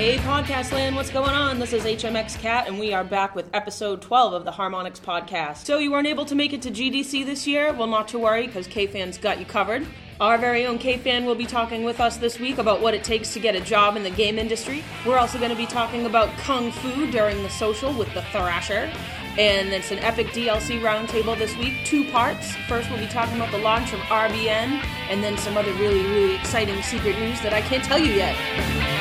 Hey, 0.00 0.16
Podcast 0.16 0.72
Land, 0.72 0.96
what's 0.96 1.10
going 1.10 1.34
on? 1.34 1.58
This 1.58 1.74
is 1.74 1.82
HMX 1.84 2.38
Kat, 2.38 2.66
and 2.66 2.78
we 2.78 2.94
are 2.94 3.04
back 3.04 3.34
with 3.34 3.50
episode 3.52 4.00
12 4.00 4.32
of 4.32 4.44
the 4.46 4.50
Harmonix 4.50 4.98
Podcast. 4.98 5.66
So, 5.66 5.76
you 5.76 5.92
weren't 5.92 6.06
able 6.06 6.24
to 6.24 6.34
make 6.34 6.54
it 6.54 6.62
to 6.62 6.70
GDC 6.70 7.26
this 7.26 7.46
year? 7.46 7.74
Well, 7.74 7.86
not 7.86 8.08
to 8.08 8.18
worry, 8.18 8.46
because 8.46 8.66
K-Fan's 8.66 9.18
got 9.18 9.38
you 9.38 9.44
covered. 9.44 9.86
Our 10.18 10.38
very 10.38 10.64
own 10.64 10.78
K-Fan 10.78 11.26
will 11.26 11.34
be 11.34 11.44
talking 11.44 11.84
with 11.84 12.00
us 12.00 12.16
this 12.16 12.40
week 12.40 12.56
about 12.56 12.80
what 12.80 12.94
it 12.94 13.04
takes 13.04 13.34
to 13.34 13.40
get 13.40 13.54
a 13.54 13.60
job 13.60 13.94
in 13.94 14.02
the 14.02 14.08
game 14.08 14.38
industry. 14.38 14.82
We're 15.04 15.18
also 15.18 15.36
going 15.36 15.50
to 15.50 15.56
be 15.56 15.66
talking 15.66 16.06
about 16.06 16.34
Kung 16.38 16.72
Fu 16.72 17.10
during 17.10 17.42
the 17.42 17.50
social 17.50 17.92
with 17.92 18.10
the 18.14 18.22
Thrasher. 18.32 18.90
And 19.36 19.68
it's 19.68 19.90
an 19.90 19.98
epic 19.98 20.28
DLC 20.28 20.80
roundtable 20.80 21.36
this 21.36 21.54
week, 21.58 21.74
two 21.84 22.10
parts. 22.10 22.56
First, 22.68 22.88
we'll 22.88 23.00
be 23.00 23.06
talking 23.06 23.36
about 23.36 23.52
the 23.52 23.58
launch 23.58 23.92
of 23.92 24.00
RBN, 24.00 24.82
and 25.10 25.22
then 25.22 25.36
some 25.36 25.58
other 25.58 25.74
really, 25.74 26.02
really 26.06 26.36
exciting 26.36 26.82
secret 26.84 27.18
news 27.18 27.38
that 27.42 27.52
I 27.52 27.60
can't 27.60 27.84
tell 27.84 27.98
you 27.98 28.14
yet. 28.14 28.99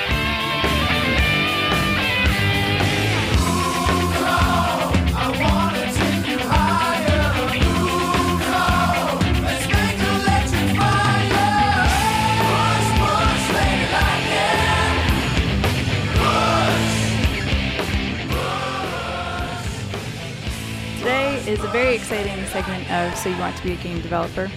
Is 21.59 21.65
a 21.65 21.71
very 21.71 21.95
exciting 21.95 22.45
segment 22.45 22.89
of 22.89 23.17
So 23.17 23.27
You 23.27 23.37
Want 23.37 23.57
to 23.57 23.63
Be 23.63 23.73
a 23.73 23.75
Game 23.75 23.99
Developer. 23.99 24.49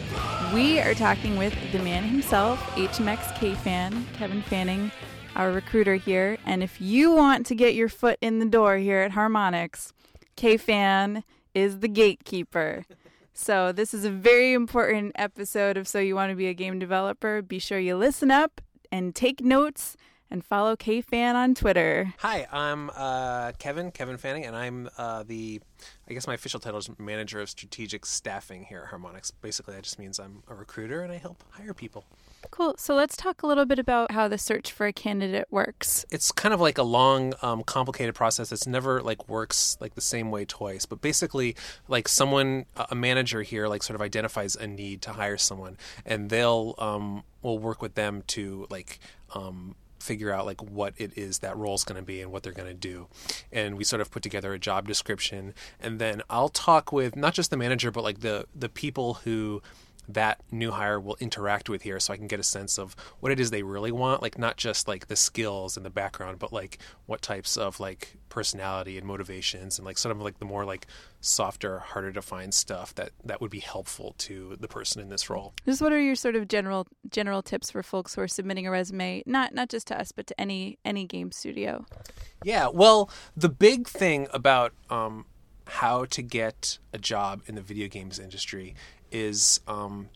We 0.55 0.79
are 0.79 0.95
talking 0.95 1.37
with 1.37 1.53
the 1.73 1.81
man 1.81 2.05
himself, 2.05 2.61
HMX 2.77 3.37
K 3.41 3.55
fan, 3.57 4.07
Kevin 4.13 4.41
Fanning, 4.43 4.93
our 5.35 5.51
recruiter 5.51 5.97
here. 5.97 6.39
And 6.47 6.63
if 6.63 6.81
you 6.81 7.11
want 7.11 7.45
to 7.47 7.57
get 7.57 7.75
your 7.75 7.89
foot 7.89 8.19
in 8.21 8.39
the 8.39 8.47
door 8.47 8.77
here 8.77 9.01
at 9.01 9.13
Harmonix, 9.13 9.93
K 10.37 10.57
fan 10.57 11.25
is 11.55 11.81
the 11.81 11.89
gatekeeper. 11.89 12.85
So, 13.33 13.73
this 13.73 13.93
is 13.93 14.05
a 14.05 14.11
very 14.11 14.53
important 14.53 15.13
episode 15.17 15.77
of 15.77 15.89
So 15.89 15.99
You 15.99 16.15
Want 16.15 16.31
to 16.31 16.37
Be 16.37 16.47
a 16.47 16.55
Game 16.55 16.79
Developer. 16.79 17.43
Be 17.43 17.59
sure 17.59 17.81
you 17.81 17.97
listen 17.97 18.31
up 18.31 18.61
and 18.93 19.13
take 19.13 19.41
notes 19.41 19.97
and 20.33 20.43
follow 20.45 20.75
K 20.75 21.03
fan 21.03 21.37
on 21.37 21.55
Twitter. 21.55 22.15
Hi, 22.19 22.47
I'm 22.51 22.91
uh, 22.97 23.53
Kevin, 23.59 23.91
Kevin 23.91 24.17
Fanning, 24.17 24.47
and 24.47 24.57
I'm 24.57 24.89
uh, 24.97 25.25
the, 25.25 25.61
I 26.13 26.15
guess 26.15 26.27
my 26.27 26.35
official 26.35 26.61
title 26.61 26.79
is 26.79 26.91
Manager 26.99 27.41
of 27.41 27.49
Strategic 27.49 28.05
Staffing 28.05 28.65
here 28.65 28.87
at 28.87 28.93
Harmonix. 28.93 29.33
Basically, 29.41 29.75
that 29.75 29.83
just 29.83 29.99
means 29.99 30.19
I'm 30.21 30.43
a 30.47 30.55
recruiter 30.55 31.01
and 31.01 31.11
I 31.11 31.17
help 31.17 31.43
hire 31.53 31.73
people. 31.73 32.05
Cool. 32.51 32.75
So 32.77 32.95
let's 32.95 33.17
talk 33.17 33.43
a 33.43 33.47
little 33.47 33.65
bit 33.65 33.79
about 33.79 34.11
how 34.11 34.29
the 34.29 34.37
search 34.37 34.73
for 34.73 34.85
a 34.85 34.93
candidate 34.93 35.47
works. 35.51 36.05
It's 36.11 36.31
kind 36.31 36.53
of 36.53 36.61
like 36.61 36.77
a 36.77 36.83
long, 36.83 37.33
um, 37.41 37.63
complicated 37.63 38.15
process. 38.15 38.53
It's 38.53 38.67
never 38.67 39.01
like 39.01 39.27
works 39.27 39.79
like 39.81 39.95
the 39.95 40.03
same 40.03 40.31
way 40.31 40.45
twice. 40.45 40.85
But 40.85 41.01
basically, 41.01 41.57
like 41.89 42.09
someone, 42.09 42.67
a 42.77 42.95
manager 42.95 43.41
here, 43.41 43.67
like 43.67 43.83
sort 43.83 43.95
of 43.95 44.03
identifies 44.03 44.55
a 44.55 44.67
need 44.67 45.01
to 45.03 45.13
hire 45.13 45.39
someone, 45.39 45.79
and 46.05 46.29
they'll 46.29 46.75
um, 46.77 47.23
will 47.41 47.59
work 47.59 47.81
with 47.81 47.95
them 47.95 48.23
to 48.27 48.67
like 48.69 48.99
um, 49.35 49.77
figure 50.03 50.33
out 50.33 50.47
like 50.47 50.63
what 50.63 50.95
it 50.97 51.17
is 51.17 51.39
that 51.39 51.57
role 51.57 51.75
is 51.75 51.85
going 51.85 52.01
to 52.01 52.07
be 52.07 52.21
and 52.21 52.31
what 52.31 52.43
they're 52.43 52.53
going 52.53 52.69
to 52.69 52.75
do. 52.75 53.07
And 53.51 53.77
we 53.77 53.85
sort 53.85 54.01
of 54.01 54.11
put 54.11 54.23
together 54.23 54.53
a 54.53 54.59
job 54.59 54.87
description. 54.87 55.55
And 55.81 55.99
then 55.99 56.23
i'll 56.29 56.49
talk 56.49 56.93
with 56.93 57.17
not 57.17 57.35
just 57.35 57.51
the 57.51 57.57
manager 57.57 57.91
but 57.91 58.03
like 58.03 58.21
the 58.21 58.47
the 58.55 58.69
people 58.69 59.15
who 59.25 59.63
that 60.09 60.41
new 60.51 60.71
hire 60.71 60.99
will 61.01 61.17
interact 61.21 61.69
with 61.69 61.83
here 61.83 62.01
so 62.01 62.13
I 62.13 62.17
can 62.17 62.27
get 62.27 62.41
a 62.41 62.45
sense 62.45 62.79
of 62.79 62.97
what 63.21 63.33
it 63.33 63.39
is 63.39 63.51
they 63.51 63.63
really 63.63 63.93
want 63.93 64.23
like 64.23 64.39
not 64.39 64.57
just 64.57 64.89
like 64.89 65.07
the 65.07 65.17
skills 65.17 65.77
and 65.77 65.87
the 65.87 65.91
background 65.91 66.39
but 66.39 66.53
like 66.53 66.79
what 67.07 67.23
types 67.23 67.57
of 67.57 67.81
like 67.81 68.17
personality 68.29 68.97
and 68.99 69.07
motivations 69.07 69.79
and 69.79 69.87
like 69.87 69.99
sort 69.99 70.15
of 70.15 70.23
like 70.23 70.39
the 70.39 70.45
more 70.45 70.65
like 70.65 70.87
softer 71.21 71.79
harder 71.81 72.13
to 72.13 72.23
find 72.23 72.53
stuff 72.53 72.95
that 72.95 73.11
that 73.25 73.41
would 73.41 73.51
be 73.51 73.61
helpful 73.61 74.15
to 74.19 74.57
the 74.59 74.69
person 74.69 75.01
in 75.01 75.09
this 75.09 75.31
role 75.31 75.53
Just 75.67 75.81
what 75.81 75.93
are 75.93 76.01
your 76.01 76.17
sort 76.17 76.35
of 76.35 76.49
general 76.49 76.87
general 77.11 77.43
tips 77.43 77.71
for 77.71 77.83
folks 77.83 78.15
who 78.15 78.21
are 78.23 78.29
submitting 78.29 78.67
a 78.67 78.71
resume, 78.71 79.23
not 79.27 79.55
not 79.55 79.69
just 79.69 79.87
to 79.89 80.01
us, 80.01 80.13
but 80.13 80.27
to 80.27 80.41
any 80.41 80.79
any 80.85 81.07
game 81.07 81.31
studio? 81.33 81.85
Yeah, 82.45 82.69
well, 82.73 83.11
the 83.37 83.49
big 83.49 83.87
thing 83.87 84.27
about 84.33 84.73
um, 84.91 85.27
how 85.67 86.05
to 86.07 86.23
get 86.23 86.79
a 86.93 86.99
job 86.99 87.43
in 87.47 87.55
the 87.55 87.63
video 87.63 87.89
games 87.89 88.19
industry 88.19 88.75
is 89.13 89.61
um, 89.69 90.09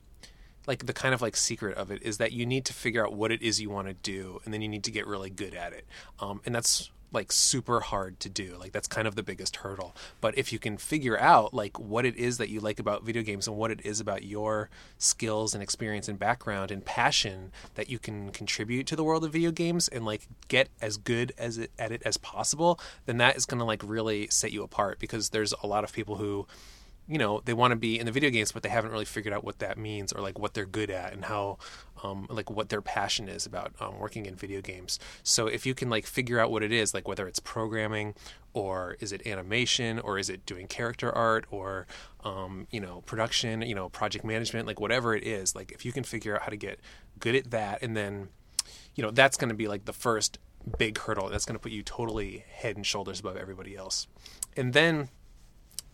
like 0.67 0.87
the 0.87 0.93
kind 0.93 1.15
of 1.15 1.23
like 1.23 1.37
secret 1.37 1.77
of 1.77 1.91
it 1.91 2.03
is 2.03 2.19
that 2.19 2.33
you 2.33 2.47
need 2.47 2.65
to 2.67 2.73
figure 2.73 3.05
out 3.05 3.13
what 3.13 3.31
it 3.31 3.43
is 3.43 3.61
you 3.61 3.71
want 3.71 3.89
to 3.89 3.95
do, 3.95 4.41
and 4.45 4.53
then 4.53 4.63
you 4.63 4.69
need 4.69 4.85
to 4.85 4.91
get 4.91 5.07
really 5.07 5.31
good 5.31 5.55
at 5.55 5.73
it, 5.73 5.87
um, 6.19 6.41
and 6.45 6.55
that's 6.55 6.91
like 7.13 7.33
super 7.33 7.81
hard 7.81 8.19
to 8.21 8.29
do. 8.29 8.57
Like 8.59 8.73
that's 8.73 8.89
kind 8.89 9.07
of 9.07 9.15
the 9.15 9.23
biggest 9.23 9.57
hurdle. 9.57 9.95
But 10.21 10.37
if 10.37 10.53
you 10.53 10.59
can 10.59 10.77
figure 10.77 11.19
out 11.19 11.55
like 11.55 11.79
what 11.79 12.05
it 12.05 12.17
is 12.17 12.39
that 12.39 12.51
you 12.51 12.61
like 12.61 12.79
about 12.79 13.05
video 13.05 13.23
games 13.23 13.47
and 13.47 13.57
what 13.57 13.71
it 13.71 13.81
is 13.85 14.01
about 14.01 14.25
your 14.25 14.69
skills 14.99 15.55
and 15.55 15.63
experience 15.63 16.09
and 16.09 16.19
background 16.19 16.71
and 16.71 16.85
passion 16.85 17.53
that 17.75 17.89
you 17.89 17.99
can 17.99 18.31
contribute 18.31 18.87
to 18.89 18.97
the 18.97 19.05
world 19.05 19.25
of 19.25 19.33
video 19.33 19.51
games 19.51 19.89
and 19.89 20.05
like 20.05 20.27
get 20.49 20.69
as 20.81 20.97
good 20.97 21.33
as 21.39 21.59
it, 21.59 21.71
at 21.79 21.93
it 21.93 22.03
as 22.05 22.17
possible 22.17 22.79
then 23.07 23.19
that 23.19 23.37
is 23.37 23.47
going 23.47 23.59
to 23.59 23.65
like 23.65 23.83
really 23.85 24.27
set 24.29 24.53
you 24.53 24.63
apart 24.63 24.99
because 24.99 25.31
there's 25.31 25.55
a 25.63 25.67
lot 25.67 25.85
of 25.85 25.93
people 25.93 26.17
who 26.17 26.47
you 27.09 27.19
know 27.19 27.41
they 27.45 27.53
want 27.53 27.73
to 27.73 27.77
be 27.77 27.99
in 27.99 28.07
the 28.07 28.13
video 28.13 28.31
games 28.31 28.53
but 28.53 28.63
they 28.63 28.69
haven't 28.69 28.91
really 28.91 29.05
figured 29.05 29.33
out 29.33 29.45
what 29.45 29.59
that 29.59 29.79
means 29.79 30.13
or 30.13 30.21
like 30.21 30.39
what 30.39 30.55
they're 30.55 30.67
good 30.67 30.91
at 30.91 31.13
and 31.13 31.25
how 31.27 31.59
um, 32.03 32.27
like 32.29 32.51
what 32.51 32.69
their 32.69 32.83
passion 32.83 33.29
is 33.29 33.47
about 33.47 33.73
um, 33.81 33.99
working 33.99 34.27
in 34.27 34.35
video 34.35 34.61
games. 34.61 34.99
So 35.23 35.47
if 35.47 35.65
you 35.65 35.75
can 35.75 35.89
like 35.89 36.07
figure 36.07 36.39
out 36.39 36.51
what 36.51 36.63
it 36.63 36.73
is 36.73 36.95
like 36.95 37.09
whether 37.09 37.27
it's 37.27 37.39
programming 37.39 38.15
or 38.53 38.97
is 39.01 39.13
it 39.13 39.27
animation 39.27 39.99
or 39.99 40.19
is 40.19 40.29
it 40.29 40.45
doing 40.47 40.67
character 40.67 41.11
art 41.13 41.47
or 41.51 41.87
um, 42.25 42.67
you 42.71 42.81
know 42.81 43.03
production 43.03 43.63
you 43.63 43.75
know 43.75 43.89
project 43.89 44.25
management 44.25 44.67
like 44.67 44.81
whatever 44.81 45.15
it 45.15 45.25
is 45.25 45.55
like 45.55 45.73
if 45.73 45.85
you 45.85 45.93
can 45.93 46.05
figure 46.05 46.35
out 46.37 46.43
how 46.43 46.49
to 46.49 46.57
get 46.57 46.81
good 47.19 47.35
at 47.35 47.51
that 47.51 47.83
and 47.83 47.97
then 47.97 48.29
you 48.95 49.03
know 49.03 49.11
that's 49.11 49.37
going 49.37 49.49
to 49.49 49.55
be 49.55 49.69
like 49.69 49.85
the 49.85 49.93
first 49.93 50.39
big 50.79 50.99
hurdle 50.99 51.29
that's 51.29 51.45
going 51.45 51.55
to 51.55 51.61
put 51.61 51.73
you 51.73 51.83
totally 51.83 52.45
head 52.49 52.77
and 52.77 52.85
shoulders 52.85 53.21
above 53.21 53.37
everybody 53.37 53.77
else. 53.77 54.09
And 54.57 54.73
then 54.73 55.09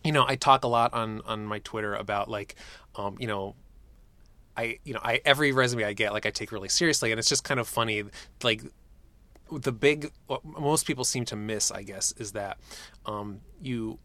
you 0.03 0.11
know, 0.11 0.25
I 0.27 0.35
talk 0.35 0.63
a 0.63 0.67
lot 0.67 0.93
on 0.93 1.21
on 1.25 1.45
my 1.45 1.59
Twitter 1.59 1.95
about 1.95 2.29
like, 2.29 2.55
um, 2.95 3.17
you 3.19 3.27
know, 3.27 3.55
I 4.55 4.79
you 4.83 4.93
know 4.93 4.99
I 5.03 5.21
every 5.25 5.51
resume 5.51 5.83
I 5.83 5.93
get 5.93 6.13
like 6.13 6.25
I 6.25 6.31
take 6.31 6.51
really 6.51 6.69
seriously, 6.69 7.11
and 7.11 7.19
it's 7.19 7.29
just 7.29 7.43
kind 7.43 7.59
of 7.59 7.67
funny 7.67 8.03
like 8.43 8.63
the 9.51 9.71
big 9.71 10.11
what 10.27 10.43
most 10.43 10.85
people 10.85 11.03
seem 11.03 11.25
to 11.25 11.35
miss 11.35 11.69
I 11.71 11.83
guess 11.83 12.11
is 12.17 12.31
that 12.31 12.57
um, 13.05 13.41
you 13.61 13.99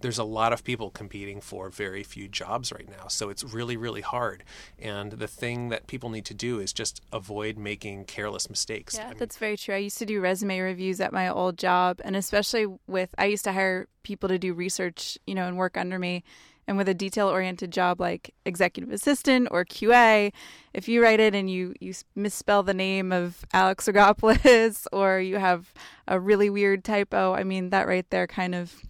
there's 0.00 0.18
a 0.18 0.24
lot 0.24 0.52
of 0.52 0.64
people 0.64 0.90
competing 0.90 1.40
for 1.40 1.70
very 1.70 2.02
few 2.02 2.28
jobs 2.28 2.72
right 2.72 2.88
now. 2.88 3.08
So 3.08 3.28
it's 3.30 3.42
really, 3.42 3.76
really 3.76 4.00
hard. 4.00 4.44
And 4.78 5.12
the 5.12 5.26
thing 5.26 5.68
that 5.70 5.86
people 5.86 6.10
need 6.10 6.24
to 6.26 6.34
do 6.34 6.60
is 6.60 6.72
just 6.72 7.00
avoid 7.12 7.58
making 7.58 8.04
careless 8.04 8.48
mistakes. 8.48 8.94
Yeah, 8.96 9.06
I 9.06 9.08
mean, 9.08 9.18
that's 9.18 9.36
very 9.36 9.56
true. 9.56 9.74
I 9.74 9.78
used 9.78 9.98
to 9.98 10.06
do 10.06 10.20
resume 10.20 10.60
reviews 10.60 11.00
at 11.00 11.12
my 11.12 11.28
old 11.28 11.58
job, 11.58 12.00
and 12.04 12.16
especially 12.16 12.66
with 12.86 13.14
I 13.18 13.26
used 13.26 13.44
to 13.44 13.52
hire 13.52 13.88
people 14.02 14.28
to 14.28 14.38
do 14.38 14.54
research, 14.54 15.18
you 15.26 15.34
know, 15.34 15.46
and 15.46 15.56
work 15.56 15.76
under 15.76 15.98
me. 15.98 16.22
And 16.66 16.76
with 16.76 16.86
a 16.86 16.94
detail 16.94 17.28
oriented 17.28 17.70
job 17.70 17.98
like 17.98 18.34
executive 18.44 18.92
assistant 18.92 19.48
or 19.50 19.64
QA, 19.64 20.34
if 20.74 20.86
you 20.86 21.02
write 21.02 21.18
it 21.18 21.34
and 21.34 21.50
you, 21.50 21.72
you 21.80 21.94
misspell 22.14 22.62
the 22.62 22.74
name 22.74 23.10
of 23.10 23.46
Alex 23.54 23.88
Rigopulos 23.88 24.86
or 24.92 25.18
you 25.18 25.36
have 25.36 25.72
a 26.06 26.20
really 26.20 26.50
weird 26.50 26.84
typo, 26.84 27.32
I 27.32 27.42
mean, 27.42 27.70
that 27.70 27.88
right 27.88 28.04
there 28.10 28.26
kind 28.26 28.54
of 28.54 28.82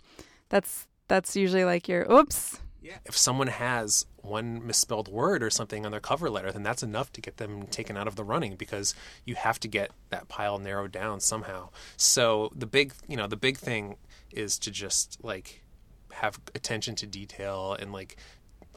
that's 0.48 0.87
that's 1.08 1.36
usually 1.36 1.64
like 1.64 1.88
your 1.88 2.10
oops. 2.10 2.60
Yeah. 2.80 2.98
if 3.04 3.16
someone 3.18 3.48
has 3.48 4.06
one 4.22 4.66
misspelled 4.66 5.08
word 5.08 5.42
or 5.42 5.50
something 5.50 5.84
on 5.84 5.90
their 5.90 6.00
cover 6.00 6.30
letter, 6.30 6.52
then 6.52 6.62
that's 6.62 6.82
enough 6.82 7.12
to 7.14 7.20
get 7.20 7.36
them 7.36 7.66
taken 7.66 7.96
out 7.96 8.06
of 8.06 8.16
the 8.16 8.24
running 8.24 8.56
because 8.56 8.94
you 9.24 9.34
have 9.34 9.58
to 9.60 9.68
get 9.68 9.90
that 10.10 10.28
pile 10.28 10.58
narrowed 10.58 10.92
down 10.92 11.20
somehow. 11.20 11.70
So 11.96 12.50
the 12.54 12.66
big, 12.66 12.92
you 13.08 13.16
know, 13.16 13.26
the 13.26 13.36
big 13.36 13.58
thing 13.58 13.96
is 14.30 14.58
to 14.60 14.70
just 14.70 15.18
like 15.22 15.62
have 16.12 16.38
attention 16.54 16.94
to 16.96 17.06
detail 17.06 17.76
and 17.78 17.92
like 17.92 18.16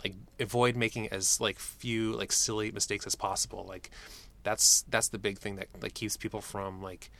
like 0.04 0.16
avoid 0.40 0.76
making 0.76 1.08
as 1.10 1.40
like 1.40 1.60
few 1.60 2.14
like 2.14 2.32
silly 2.32 2.72
mistakes 2.72 3.06
as 3.06 3.16
possible. 3.16 3.66
Like 3.68 3.92
that's 4.44 4.84
that's 4.90 5.10
the 5.10 5.20
big 5.20 5.38
thing 5.38 5.56
that 5.58 5.68
like 5.82 5.94
keeps 5.94 6.18
people 6.18 6.42
from 6.42 6.82
like 6.82 7.12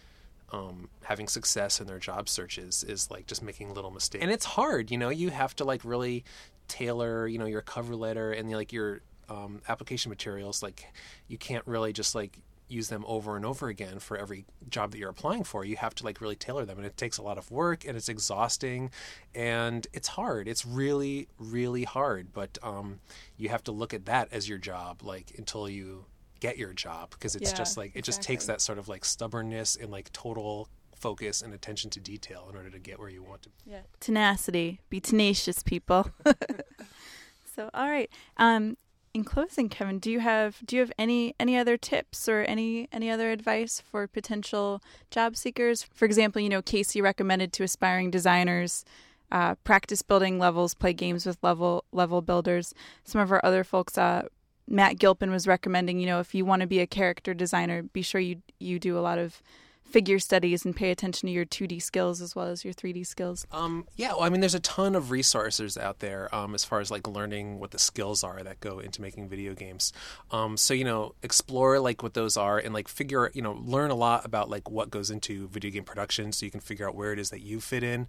um, 0.52 0.90
having 1.04 1.28
success 1.28 1.80
in 1.80 1.88
their 1.88 2.00
job 2.00 2.28
searches 2.28 2.84
is 2.84 3.10
like 3.10 3.28
just 3.28 3.42
making 3.42 3.74
little 3.74 3.92
mistakes. 3.92 4.22
And 4.22 4.32
it's 4.32 4.46
hard, 4.46 4.92
you 4.92 4.98
know. 4.98 5.10
You 5.10 5.30
have 5.30 5.56
to 5.58 5.64
like 5.64 5.84
really 5.84 6.24
tailor, 6.68 7.28
you 7.28 7.38
know, 7.38 7.46
your 7.46 7.62
cover 7.62 7.96
letter 7.96 8.32
and 8.32 8.52
like 8.52 8.74
your 8.74 9.02
um, 9.30 9.62
application 9.68 10.10
materials. 10.10 10.62
Like 10.62 10.86
you 11.28 11.38
can't 11.38 11.66
really 11.66 11.94
just 11.94 12.16
like 12.16 12.40
use 12.68 12.88
them 12.88 13.04
over 13.06 13.36
and 13.36 13.46
over 13.46 13.68
again 13.68 14.00
for 14.00 14.18
every 14.18 14.46
job 14.70 14.92
that 14.92 14.98
you're 14.98 15.10
applying 15.10 15.44
for. 15.44 15.66
You 15.66 15.76
have 15.76 15.94
to 15.96 16.06
like 16.06 16.22
really 16.22 16.36
tailor 16.36 16.66
them, 16.66 16.78
and 16.78 16.86
it 16.86 16.98
takes 16.98 17.18
a 17.18 17.22
lot 17.22 17.38
of 17.38 17.52
work, 17.52 17.86
and 17.86 17.98
it's 17.98 18.10
exhausting, 18.10 18.92
and 19.36 19.86
it's 19.94 20.10
hard. 20.10 20.48
It's 20.48 20.66
really, 20.66 21.28
really 21.38 21.84
hard. 21.84 22.34
But 22.34 22.58
um, 22.64 23.00
you 23.38 23.50
have 23.50 23.64
to 23.66 23.72
look 23.72 23.94
at 23.94 24.06
that 24.06 24.30
as 24.32 24.48
your 24.48 24.58
job, 24.58 25.04
like 25.04 25.34
until 25.38 25.68
you 25.68 26.06
get 26.42 26.58
your 26.58 26.74
job 26.74 27.12
because 27.12 27.36
it's 27.36 27.52
Yeah, 27.52 27.58
just 27.58 27.78
like 27.78 27.94
it 27.96 28.04
just 28.04 28.22
takes 28.22 28.46
that 28.48 28.60
sort 28.60 28.78
of 28.78 28.90
like 28.90 29.06
stubbornness 29.06 29.78
and 29.78 29.90
like 29.90 30.12
total 30.12 30.68
focus 30.96 31.42
and 31.42 31.54
attention 31.54 31.90
to 31.92 32.00
detail 32.00 32.48
in 32.50 32.56
order 32.58 32.70
to 32.70 32.80
get 32.80 33.00
where 33.00 33.10
you 33.10 33.24
want 33.24 33.42
to 33.44 33.50
be. 33.50 33.72
Yeah. 33.72 33.82
Tenacity. 34.00 34.82
Be 34.90 35.00
tenacious, 35.00 35.64
people. 35.64 36.12
so, 37.56 37.70
all 37.74 37.90
right. 37.90 38.10
Um, 38.38 38.78
in 39.14 39.24
closing, 39.24 39.70
Kevin, 39.70 40.00
do 40.00 40.12
you 40.12 40.20
have 40.20 40.58
do 40.66 40.76
you 40.76 40.82
have 40.82 40.92
any 40.98 41.36
any 41.40 41.58
other 41.58 41.78
tips 41.78 42.30
or 42.30 42.42
any 42.42 42.88
any 42.92 43.10
other 43.10 43.32
advice 43.32 43.82
for 43.82 44.08
potential 44.08 44.82
job 45.10 45.36
seekers? 45.36 45.84
For 45.84 46.06
example, 46.06 46.42
you 46.42 46.50
know, 46.50 46.62
Casey 46.62 47.02
recommended 47.02 47.54
to 47.54 47.64
aspiring 47.64 48.12
designers 48.12 48.86
uh, 49.32 49.56
practice 49.64 50.02
building 50.02 50.40
levels, 50.40 50.74
play 50.74 50.94
games 50.94 51.26
with 51.26 51.38
level 51.42 51.86
level 51.92 52.22
builders. 52.22 52.74
Some 53.04 53.22
of 53.22 53.32
our 53.32 53.44
other 53.44 53.64
folks, 53.64 53.98
uh, 53.98 54.28
Matt 54.72 54.98
Gilpin 55.00 55.32
was 55.32 55.48
recommending, 55.48 56.00
you 56.00 56.06
know, 56.06 56.22
if 56.22 56.34
you 56.34 56.46
want 56.46 56.62
to 56.62 56.68
be 56.68 56.80
a 56.80 56.88
character 56.88 57.34
designer, 57.34 57.84
be 57.84 58.02
sure 58.02 58.22
you 58.22 58.42
you 58.60 58.80
do 58.80 58.98
a 58.98 59.02
lot 59.02 59.20
of 59.20 59.42
figure 59.84 60.20
studies 60.20 60.64
and 60.64 60.74
pay 60.74 60.90
attention 60.90 61.28
to 61.28 61.34
your 61.34 61.46
2D 61.46 61.82
skills 61.82 62.22
as 62.22 62.34
well 62.34 62.48
as 62.48 62.64
your 62.64 62.74
3D 62.74 63.06
skills. 63.06 63.46
Um, 63.52 63.86
yeah, 63.98 64.14
well, 64.14 64.24
I 64.24 64.30
mean, 64.30 64.40
there's 64.40 64.56
a 64.56 64.62
ton 64.62 64.96
of 64.96 65.12
resources 65.12 65.78
out 65.78 66.00
there 66.00 66.34
um, 66.34 66.56
as 66.56 66.64
far 66.64 66.80
as 66.80 66.90
like 66.90 67.06
learning 67.06 67.60
what 67.60 67.72
the 67.72 67.80
skills 67.80 68.24
are 68.24 68.42
that 68.42 68.62
go 68.62 68.80
into 68.80 69.02
making 69.02 69.28
video 69.28 69.54
games. 69.54 69.92
Um, 70.32 70.56
so 70.56 70.74
you 70.74 70.86
know, 70.86 71.16
explore 71.22 71.80
like 71.80 72.02
what 72.02 72.14
those 72.14 72.38
are 72.38 72.58
and 72.58 72.74
like 72.74 72.88
figure, 72.88 73.30
you 73.34 73.42
know, 73.42 73.62
learn 73.66 73.92
a 73.92 73.96
lot 73.96 74.26
about 74.26 74.50
like 74.50 74.70
what 74.70 74.90
goes 74.90 75.12
into 75.12 75.50
video 75.50 75.70
game 75.70 75.84
production, 75.84 76.32
so 76.32 76.46
you 76.46 76.52
can 76.52 76.62
figure 76.62 76.88
out 76.88 76.96
where 76.96 77.12
it 77.12 77.20
is 77.20 77.30
that 77.32 77.42
you 77.42 77.60
fit 77.60 77.84
in, 77.84 78.08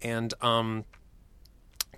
and 0.00 0.32
um, 0.40 0.84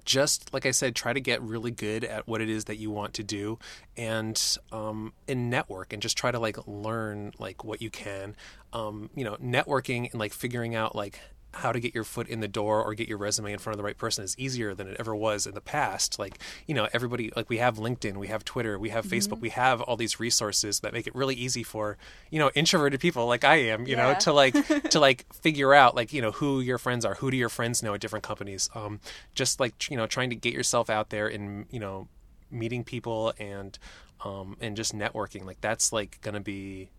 just 0.06 0.54
like 0.54 0.64
I 0.64 0.70
said, 0.70 0.94
try 0.94 1.12
to 1.12 1.20
get 1.20 1.42
really 1.42 1.70
good 1.70 2.04
at 2.04 2.26
what 2.26 2.40
it 2.40 2.48
is 2.48 2.64
that 2.66 2.76
you 2.76 2.90
want 2.90 3.12
to 3.14 3.22
do, 3.22 3.58
and 3.96 4.40
um, 4.72 5.12
and 5.28 5.50
network, 5.50 5.92
and 5.92 6.00
just 6.00 6.16
try 6.16 6.30
to 6.30 6.38
like 6.38 6.56
learn 6.66 7.32
like 7.38 7.64
what 7.64 7.82
you 7.82 7.90
can. 7.90 8.34
Um, 8.72 9.10
you 9.14 9.24
know, 9.24 9.36
networking 9.36 10.10
and 10.10 10.20
like 10.20 10.32
figuring 10.32 10.74
out 10.74 10.94
like 10.94 11.20
how 11.56 11.72
to 11.72 11.80
get 11.80 11.94
your 11.94 12.04
foot 12.04 12.28
in 12.28 12.40
the 12.40 12.48
door 12.48 12.82
or 12.82 12.94
get 12.94 13.08
your 13.08 13.18
resume 13.18 13.52
in 13.52 13.58
front 13.58 13.74
of 13.74 13.78
the 13.78 13.84
right 13.84 13.96
person 13.96 14.24
is 14.24 14.38
easier 14.38 14.74
than 14.74 14.88
it 14.88 14.96
ever 14.98 15.14
was 15.14 15.46
in 15.46 15.54
the 15.54 15.60
past. 15.60 16.18
Like, 16.18 16.38
you 16.66 16.74
know, 16.74 16.88
everybody 16.92 17.32
like 17.34 17.48
we 17.48 17.58
have 17.58 17.76
LinkedIn, 17.76 18.16
we 18.16 18.28
have 18.28 18.44
Twitter, 18.44 18.78
we 18.78 18.90
have 18.90 19.04
Facebook, 19.06 19.40
we 19.40 19.50
have 19.50 19.80
all 19.80 19.96
these 19.96 20.20
resources 20.20 20.80
that 20.80 20.92
make 20.92 21.06
it 21.06 21.14
really 21.14 21.34
easy 21.34 21.62
for, 21.62 21.96
you 22.30 22.38
know, 22.38 22.50
introverted 22.54 23.00
people 23.00 23.26
like 23.26 23.44
I 23.44 23.56
am, 23.56 23.86
you 23.86 23.96
know, 23.96 24.14
to 24.20 24.32
like 24.32 24.54
to 24.90 25.00
like 25.00 25.32
figure 25.34 25.74
out 25.74 25.94
like, 25.94 26.12
you 26.12 26.22
know, 26.22 26.32
who 26.32 26.60
your 26.60 26.78
friends 26.78 27.04
are, 27.04 27.14
who 27.14 27.30
do 27.30 27.36
your 27.36 27.48
friends 27.48 27.82
know 27.82 27.94
at 27.94 28.00
different 28.00 28.24
companies. 28.24 28.68
Um 28.74 29.00
just 29.34 29.60
like, 29.60 29.90
you 29.90 29.96
know, 29.96 30.06
trying 30.06 30.30
to 30.30 30.36
get 30.36 30.52
yourself 30.52 30.90
out 30.90 31.10
there 31.10 31.28
and, 31.28 31.66
you 31.70 31.80
know, 31.80 32.08
meeting 32.50 32.84
people 32.84 33.32
and 33.38 33.78
um 34.24 34.56
and 34.60 34.76
just 34.76 34.94
networking. 34.94 35.44
Like 35.44 35.60
that's 35.60 35.92
like 35.92 36.20
going 36.20 36.34
to 36.34 36.40
be 36.40 36.90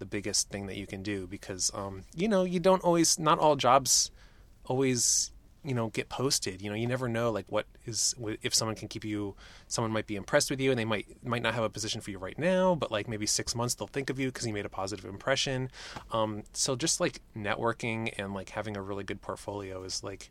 the 0.00 0.06
biggest 0.06 0.48
thing 0.48 0.66
that 0.66 0.76
you 0.76 0.86
can 0.86 1.02
do 1.02 1.28
because 1.28 1.70
um, 1.74 2.02
you 2.16 2.26
know 2.26 2.42
you 2.42 2.58
don't 2.58 2.82
always 2.82 3.18
not 3.18 3.38
all 3.38 3.54
jobs 3.54 4.10
always 4.64 5.30
you 5.62 5.74
know 5.74 5.88
get 5.90 6.08
posted. 6.08 6.62
You 6.62 6.70
know 6.70 6.76
you 6.76 6.86
never 6.86 7.08
know 7.08 7.30
like 7.30 7.44
what 7.48 7.66
is 7.84 8.14
if 8.42 8.54
someone 8.54 8.74
can 8.74 8.88
keep 8.88 9.04
you 9.04 9.36
someone 9.68 9.92
might 9.92 10.06
be 10.06 10.16
impressed 10.16 10.50
with 10.50 10.58
you 10.58 10.70
and 10.70 10.78
they 10.78 10.84
might 10.84 11.06
might 11.22 11.42
not 11.42 11.54
have 11.54 11.62
a 11.62 11.70
position 11.70 12.00
for 12.00 12.10
you 12.10 12.18
right 12.18 12.38
now 12.38 12.74
but 12.74 12.90
like 12.90 13.08
maybe 13.08 13.26
six 13.26 13.54
months 13.54 13.74
they'll 13.74 13.86
think 13.86 14.10
of 14.10 14.18
you 14.18 14.28
because 14.28 14.46
you 14.46 14.54
made 14.54 14.66
a 14.66 14.70
positive 14.70 15.04
impression. 15.04 15.70
Um, 16.12 16.44
so 16.54 16.74
just 16.74 16.98
like 16.98 17.20
networking 17.36 18.12
and 18.18 18.32
like 18.32 18.50
having 18.50 18.76
a 18.76 18.82
really 18.82 19.04
good 19.04 19.20
portfolio 19.20 19.82
is 19.84 20.02
like 20.02 20.30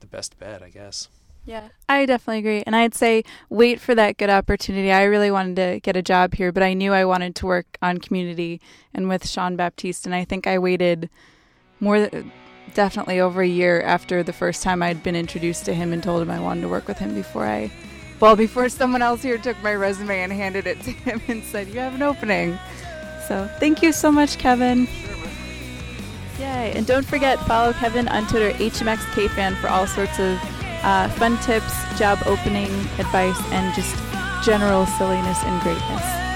the 0.00 0.06
best 0.06 0.38
bet 0.38 0.62
i 0.62 0.68
guess 0.68 1.08
Yeah, 1.46 1.68
I 1.88 2.06
definitely 2.06 2.38
agree. 2.38 2.62
And 2.66 2.74
I'd 2.74 2.94
say 2.94 3.22
wait 3.50 3.80
for 3.80 3.94
that 3.94 4.16
good 4.16 4.30
opportunity. 4.30 4.90
I 4.90 5.04
really 5.04 5.30
wanted 5.30 5.56
to 5.56 5.80
get 5.80 5.96
a 5.96 6.02
job 6.02 6.34
here, 6.34 6.52
but 6.52 6.62
I 6.62 6.72
knew 6.72 6.92
I 6.92 7.04
wanted 7.04 7.34
to 7.36 7.46
work 7.46 7.76
on 7.82 7.98
community 7.98 8.60
and 8.94 9.08
with 9.08 9.28
Sean 9.28 9.54
Baptiste. 9.54 10.06
And 10.06 10.14
I 10.14 10.24
think 10.24 10.46
I 10.46 10.58
waited 10.58 11.10
more, 11.80 12.08
definitely 12.72 13.20
over 13.20 13.42
a 13.42 13.46
year 13.46 13.82
after 13.82 14.22
the 14.22 14.32
first 14.32 14.62
time 14.62 14.82
I'd 14.82 15.02
been 15.02 15.16
introduced 15.16 15.66
to 15.66 15.74
him 15.74 15.92
and 15.92 16.02
told 16.02 16.22
him 16.22 16.30
I 16.30 16.40
wanted 16.40 16.62
to 16.62 16.68
work 16.68 16.88
with 16.88 16.98
him 16.98 17.14
before 17.14 17.44
I, 17.44 17.70
well, 18.20 18.36
before 18.36 18.70
someone 18.70 19.02
else 19.02 19.22
here 19.22 19.36
took 19.36 19.60
my 19.62 19.74
resume 19.74 20.20
and 20.20 20.32
handed 20.32 20.66
it 20.66 20.80
to 20.82 20.90
him 20.92 21.20
and 21.28 21.42
said, 21.44 21.68
You 21.68 21.80
have 21.80 21.94
an 21.94 22.02
opening. 22.02 22.58
So 23.28 23.50
thank 23.58 23.82
you 23.82 23.92
so 23.92 24.10
much, 24.10 24.38
Kevin. 24.38 24.88
Yay. 26.38 26.72
And 26.74 26.86
don't 26.86 27.06
forget, 27.06 27.38
follow 27.40 27.72
Kevin 27.74 28.08
on 28.08 28.26
Twitter, 28.26 28.50
HMXKFan, 28.58 29.56
for 29.56 29.68
all 29.68 29.86
sorts 29.86 30.18
of 30.18 30.38
uh, 30.84 31.08
fun 31.08 31.38
tips, 31.38 31.72
job 31.98 32.18
opening 32.26 32.70
advice, 32.98 33.40
and 33.50 33.74
just 33.74 33.96
general 34.44 34.86
silliness 34.86 35.42
and 35.44 35.60
greatness. 35.62 36.33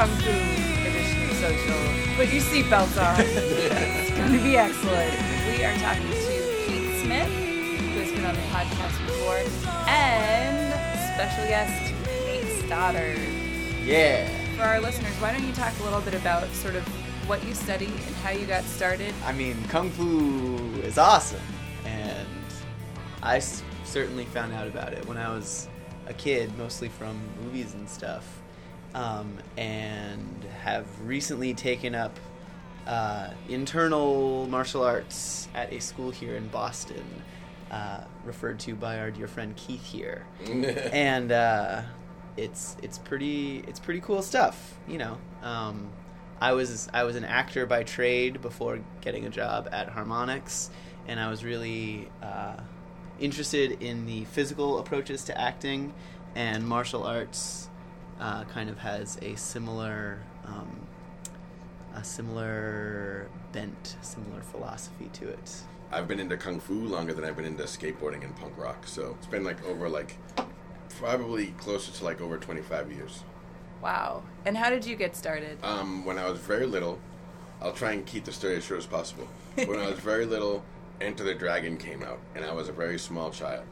Kung 0.00 0.08
Fu 0.16 0.30
edition 0.30 1.28
of 1.28 1.36
social. 1.36 1.76
Put 2.16 2.32
your 2.32 2.40
seatbelts 2.40 2.96
on. 2.96 3.16
it's 3.20 4.10
going 4.16 4.32
to 4.32 4.38
be 4.42 4.56
excellent. 4.56 5.12
We 5.58 5.62
are 5.62 5.76
talking 5.76 6.08
to 6.08 6.64
Keith 6.64 7.02
Smith, 7.04 7.28
who 7.28 8.00
has 8.00 8.10
been 8.10 8.24
on 8.24 8.34
the 8.34 8.40
podcast 8.48 8.96
before, 9.04 9.36
and 9.86 10.72
special 11.14 11.44
guest 11.48 11.92
Nate 12.24 12.64
Stoddard. 12.64 13.18
Yeah. 13.84 14.26
For 14.56 14.62
our 14.62 14.80
listeners, 14.80 15.12
why 15.20 15.32
don't 15.32 15.46
you 15.46 15.52
talk 15.52 15.78
a 15.80 15.82
little 15.82 16.00
bit 16.00 16.14
about 16.14 16.48
sort 16.54 16.76
of 16.76 16.82
what 17.28 17.44
you 17.44 17.52
study 17.52 17.84
and 17.84 18.14
how 18.24 18.30
you 18.30 18.46
got 18.46 18.64
started? 18.64 19.12
I 19.26 19.32
mean, 19.32 19.62
Kung 19.68 19.90
Fu 19.90 20.80
is 20.80 20.96
awesome. 20.96 21.42
And 21.84 22.26
I 23.22 23.36
s- 23.36 23.62
certainly 23.84 24.24
found 24.24 24.54
out 24.54 24.66
about 24.66 24.94
it 24.94 25.04
when 25.06 25.18
I 25.18 25.28
was 25.28 25.68
a 26.06 26.14
kid, 26.14 26.56
mostly 26.56 26.88
from 26.88 27.20
movies 27.44 27.74
and 27.74 27.86
stuff. 27.86 28.26
Um, 28.94 29.38
and 29.56 30.44
have 30.62 30.86
recently 31.06 31.54
taken 31.54 31.94
up 31.94 32.18
uh, 32.86 33.30
internal 33.48 34.46
martial 34.48 34.82
arts 34.82 35.48
at 35.54 35.72
a 35.72 35.80
school 35.80 36.10
here 36.10 36.36
in 36.36 36.48
Boston, 36.48 37.04
uh, 37.70 38.02
referred 38.24 38.58
to 38.60 38.74
by 38.74 38.98
our 38.98 39.10
dear 39.10 39.28
friend 39.28 39.54
Keith 39.56 39.84
here. 39.84 40.26
and 40.44 41.30
uh, 41.30 41.82
it's 42.36 42.76
it's 42.82 42.98
pretty 42.98 43.64
it's 43.68 43.80
pretty 43.80 44.00
cool 44.00 44.22
stuff. 44.22 44.78
You 44.88 44.98
know, 44.98 45.18
um, 45.42 45.90
I 46.40 46.52
was 46.52 46.88
I 46.92 47.04
was 47.04 47.16
an 47.16 47.24
actor 47.24 47.66
by 47.66 47.84
trade 47.84 48.42
before 48.42 48.80
getting 49.00 49.24
a 49.24 49.30
job 49.30 49.68
at 49.72 49.94
Harmonix, 49.94 50.70
and 51.06 51.20
I 51.20 51.30
was 51.30 51.44
really 51.44 52.08
uh, 52.22 52.56
interested 53.18 53.82
in 53.82 54.06
the 54.06 54.24
physical 54.26 54.78
approaches 54.78 55.24
to 55.24 55.40
acting, 55.40 55.94
and 56.34 56.66
martial 56.66 57.04
arts 57.04 57.69
uh, 58.20 58.44
kind 58.44 58.70
of 58.70 58.78
has 58.78 59.18
a 59.22 59.34
similar. 59.36 60.20
Um, 60.44 60.86
a 61.94 62.04
similar 62.04 63.28
bent, 63.52 63.96
similar 64.00 64.40
philosophy 64.42 65.10
to 65.12 65.28
it. 65.28 65.62
I've 65.90 66.06
been 66.06 66.20
into 66.20 66.36
kung 66.36 66.60
fu 66.60 66.74
longer 66.74 67.12
than 67.12 67.24
I've 67.24 67.34
been 67.34 67.44
into 67.44 67.64
skateboarding 67.64 68.22
and 68.22 68.34
punk 68.36 68.56
rock. 68.56 68.86
So 68.86 69.16
it's 69.18 69.26
been 69.26 69.42
like 69.42 69.64
over 69.66 69.88
like 69.88 70.16
probably 71.00 71.46
closer 71.58 71.90
to 71.90 72.04
like 72.04 72.20
over 72.20 72.38
25 72.38 72.92
years. 72.92 73.24
Wow. 73.82 74.22
And 74.44 74.56
how 74.56 74.70
did 74.70 74.84
you 74.84 74.94
get 74.94 75.16
started? 75.16 75.58
Um, 75.62 76.04
when 76.04 76.18
I 76.18 76.30
was 76.30 76.38
very 76.38 76.66
little, 76.66 76.98
I'll 77.60 77.72
try 77.72 77.92
and 77.92 78.06
keep 78.06 78.24
the 78.24 78.32
story 78.32 78.56
as 78.56 78.64
short 78.64 78.78
as 78.78 78.86
possible. 78.86 79.26
when 79.54 79.78
I 79.80 79.88
was 79.88 79.98
very 79.98 80.26
little, 80.26 80.62
Enter 81.00 81.24
the 81.24 81.34
Dragon 81.34 81.76
came 81.76 82.02
out, 82.02 82.20
and 82.34 82.44
I 82.44 82.52
was 82.52 82.68
a 82.68 82.72
very 82.72 82.98
small 82.98 83.30
child. 83.30 83.66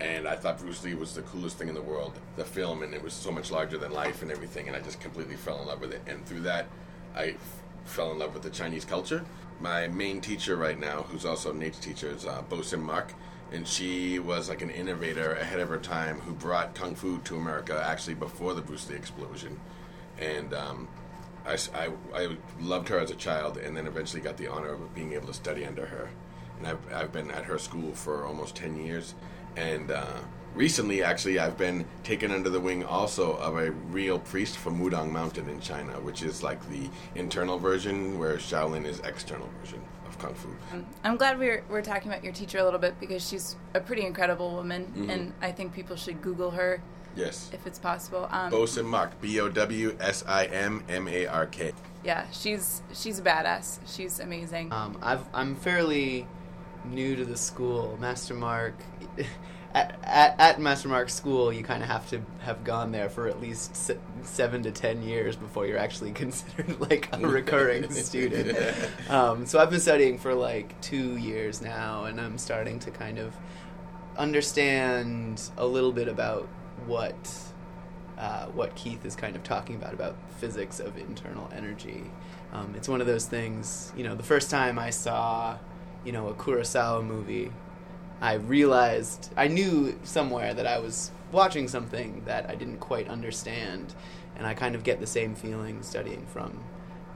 And 0.00 0.26
I 0.26 0.34
thought 0.36 0.58
Bruce 0.58 0.82
Lee 0.84 0.94
was 0.94 1.14
the 1.14 1.22
coolest 1.22 1.56
thing 1.56 1.68
in 1.68 1.74
the 1.74 1.82
world, 1.82 2.18
the 2.36 2.44
film, 2.44 2.82
and 2.82 2.92
it 2.92 3.02
was 3.02 3.12
so 3.12 3.30
much 3.30 3.50
larger 3.50 3.78
than 3.78 3.92
life 3.92 4.22
and 4.22 4.30
everything, 4.30 4.66
and 4.66 4.76
I 4.76 4.80
just 4.80 5.00
completely 5.00 5.36
fell 5.36 5.60
in 5.62 5.68
love 5.68 5.80
with 5.80 5.92
it. 5.92 6.02
And 6.06 6.24
through 6.26 6.40
that, 6.40 6.66
I 7.14 7.28
f- 7.30 7.62
fell 7.84 8.10
in 8.10 8.18
love 8.18 8.34
with 8.34 8.42
the 8.42 8.50
Chinese 8.50 8.84
culture. 8.84 9.24
My 9.60 9.86
main 9.86 10.20
teacher 10.20 10.56
right 10.56 10.78
now, 10.78 11.02
who's 11.02 11.24
also 11.24 11.52
Nate's 11.52 11.78
teacher, 11.78 12.08
is 12.10 12.26
uh, 12.26 12.42
Bow 12.48 12.60
Sim 12.62 12.82
Mark, 12.82 13.14
and 13.52 13.66
she 13.68 14.18
was 14.18 14.48
like 14.48 14.62
an 14.62 14.70
innovator 14.70 15.34
ahead 15.34 15.60
of 15.60 15.68
her 15.68 15.78
time 15.78 16.18
who 16.20 16.32
brought 16.34 16.74
kung 16.74 16.96
fu 16.96 17.18
to 17.18 17.36
America 17.36 17.80
actually 17.86 18.14
before 18.14 18.52
the 18.54 18.62
Bruce 18.62 18.90
Lee 18.90 18.96
explosion. 18.96 19.60
And 20.18 20.52
um, 20.54 20.88
I, 21.46 21.56
I- 21.72 21.90
I 22.22 22.36
loved 22.60 22.88
her 22.88 22.98
as 22.98 23.12
a 23.12 23.16
child, 23.16 23.58
and 23.58 23.76
then 23.76 23.86
eventually 23.86 24.20
got 24.22 24.36
the 24.38 24.48
honor 24.48 24.72
of 24.72 24.92
being 24.94 25.12
able 25.12 25.28
to 25.28 25.34
study 25.34 25.64
under 25.64 25.86
her. 25.86 26.10
And 26.58 26.66
I've, 26.66 26.92
I've 26.92 27.12
been 27.12 27.30
at 27.30 27.44
her 27.44 27.58
school 27.58 27.92
for 27.94 28.26
almost 28.26 28.56
10 28.56 28.84
years, 28.84 29.14
And 29.56 29.90
uh, 29.90 30.06
recently, 30.54 31.02
actually, 31.02 31.38
I've 31.38 31.56
been 31.56 31.84
taken 32.02 32.30
under 32.30 32.50
the 32.50 32.60
wing 32.60 32.84
also 32.84 33.34
of 33.36 33.56
a 33.56 33.70
real 33.70 34.18
priest 34.18 34.56
from 34.58 34.80
Wudang 34.80 35.10
Mountain 35.10 35.48
in 35.48 35.60
China, 35.60 35.92
which 36.00 36.22
is 36.22 36.42
like 36.42 36.60
the 36.70 36.88
internal 37.14 37.58
version, 37.58 38.18
where 38.18 38.36
Shaolin 38.36 38.84
is 38.84 39.00
external 39.00 39.48
version 39.60 39.80
of 40.06 40.18
Kung 40.18 40.34
Fu. 40.34 40.48
I'm 41.04 41.16
glad 41.16 41.38
we're, 41.38 41.62
we're 41.68 41.82
talking 41.82 42.10
about 42.10 42.24
your 42.24 42.32
teacher 42.32 42.58
a 42.58 42.64
little 42.64 42.80
bit 42.80 42.98
because 43.00 43.26
she's 43.26 43.56
a 43.74 43.80
pretty 43.80 44.04
incredible 44.04 44.52
woman, 44.52 45.08
and 45.08 45.32
I 45.40 45.52
think 45.52 45.72
people 45.72 45.96
should 45.96 46.20
Google 46.22 46.50
her 46.52 46.82
Yes. 47.16 47.48
if 47.52 47.64
it's 47.64 47.78
possible. 47.78 48.26
Um, 48.32 48.50
Bow 48.50 48.66
Sim 48.66 48.86
Mark, 48.86 49.20
B 49.20 49.38
O 49.38 49.48
W 49.48 49.96
S 50.00 50.24
I 50.26 50.46
M 50.46 50.82
M 50.88 51.06
A 51.06 51.26
R 51.26 51.46
K. 51.46 51.72
yeah, 52.02 52.26
she's 52.32 52.82
she's 52.92 53.20
a 53.20 53.22
badass. 53.22 53.78
She's 53.86 54.18
amazing. 54.18 54.72
Um, 54.72 54.98
I've, 55.00 55.24
I'm 55.32 55.54
fairly 55.54 56.26
new 56.84 57.14
to 57.14 57.24
the 57.24 57.36
school. 57.36 57.96
Master 58.00 58.34
Mark, 58.34 58.74
at, 59.74 59.98
at, 60.04 60.40
at 60.40 60.60
Master 60.60 60.88
Mark's 60.88 61.14
school, 61.14 61.52
you 61.52 61.64
kind 61.64 61.82
of 61.82 61.88
have 61.88 62.08
to 62.10 62.22
have 62.40 62.62
gone 62.64 62.92
there 62.92 63.08
for 63.08 63.28
at 63.28 63.40
least 63.40 63.74
se- 63.74 63.98
seven 64.22 64.62
to 64.62 64.70
ten 64.70 65.02
years 65.02 65.36
before 65.36 65.66
you're 65.66 65.78
actually 65.78 66.12
considered 66.24 66.80
like 66.80 67.08
a 67.12 67.18
recurring 67.18 67.90
student. 67.92 68.56
Um, 69.10 69.46
so 69.46 69.58
I've 69.58 69.70
been 69.70 69.80
studying 69.80 70.18
for 70.18 70.34
like 70.34 70.80
two 70.80 71.16
years 71.16 71.60
now, 71.60 72.04
and 72.04 72.20
I'm 72.20 72.38
starting 72.38 72.78
to 72.80 72.90
kind 72.90 73.18
of 73.18 73.34
understand 74.16 75.42
a 75.56 75.66
little 75.66 75.92
bit 75.92 76.06
about 76.06 76.48
what 76.86 77.16
uh, 78.18 78.46
what 78.46 78.74
Keith 78.76 79.04
is 79.04 79.16
kind 79.16 79.34
of 79.34 79.42
talking 79.42 79.74
about 79.74 79.92
about 79.92 80.16
physics 80.38 80.78
of 80.80 80.96
internal 80.96 81.50
energy. 81.54 82.04
Um, 82.52 82.74
it's 82.76 82.88
one 82.88 83.00
of 83.00 83.06
those 83.06 83.26
things. 83.26 83.92
You 83.96 84.04
know, 84.04 84.14
the 84.14 84.22
first 84.22 84.50
time 84.50 84.78
I 84.78 84.90
saw, 84.90 85.58
you 86.04 86.12
know, 86.12 86.28
a 86.28 86.34
Kurosawa 86.34 87.04
movie, 87.04 87.50
I 88.20 88.34
realized 88.34 89.30
I 89.36 89.48
knew 89.48 89.98
somewhere 90.04 90.54
that 90.54 90.66
I 90.66 90.78
was 90.78 91.10
watching 91.32 91.68
something 91.68 92.22
that 92.26 92.48
I 92.48 92.54
didn't 92.54 92.78
quite 92.78 93.08
understand, 93.08 93.94
and 94.36 94.46
I 94.46 94.54
kind 94.54 94.74
of 94.74 94.84
get 94.84 95.00
the 95.00 95.06
same 95.06 95.34
feeling 95.34 95.82
studying 95.82 96.26
from 96.26 96.62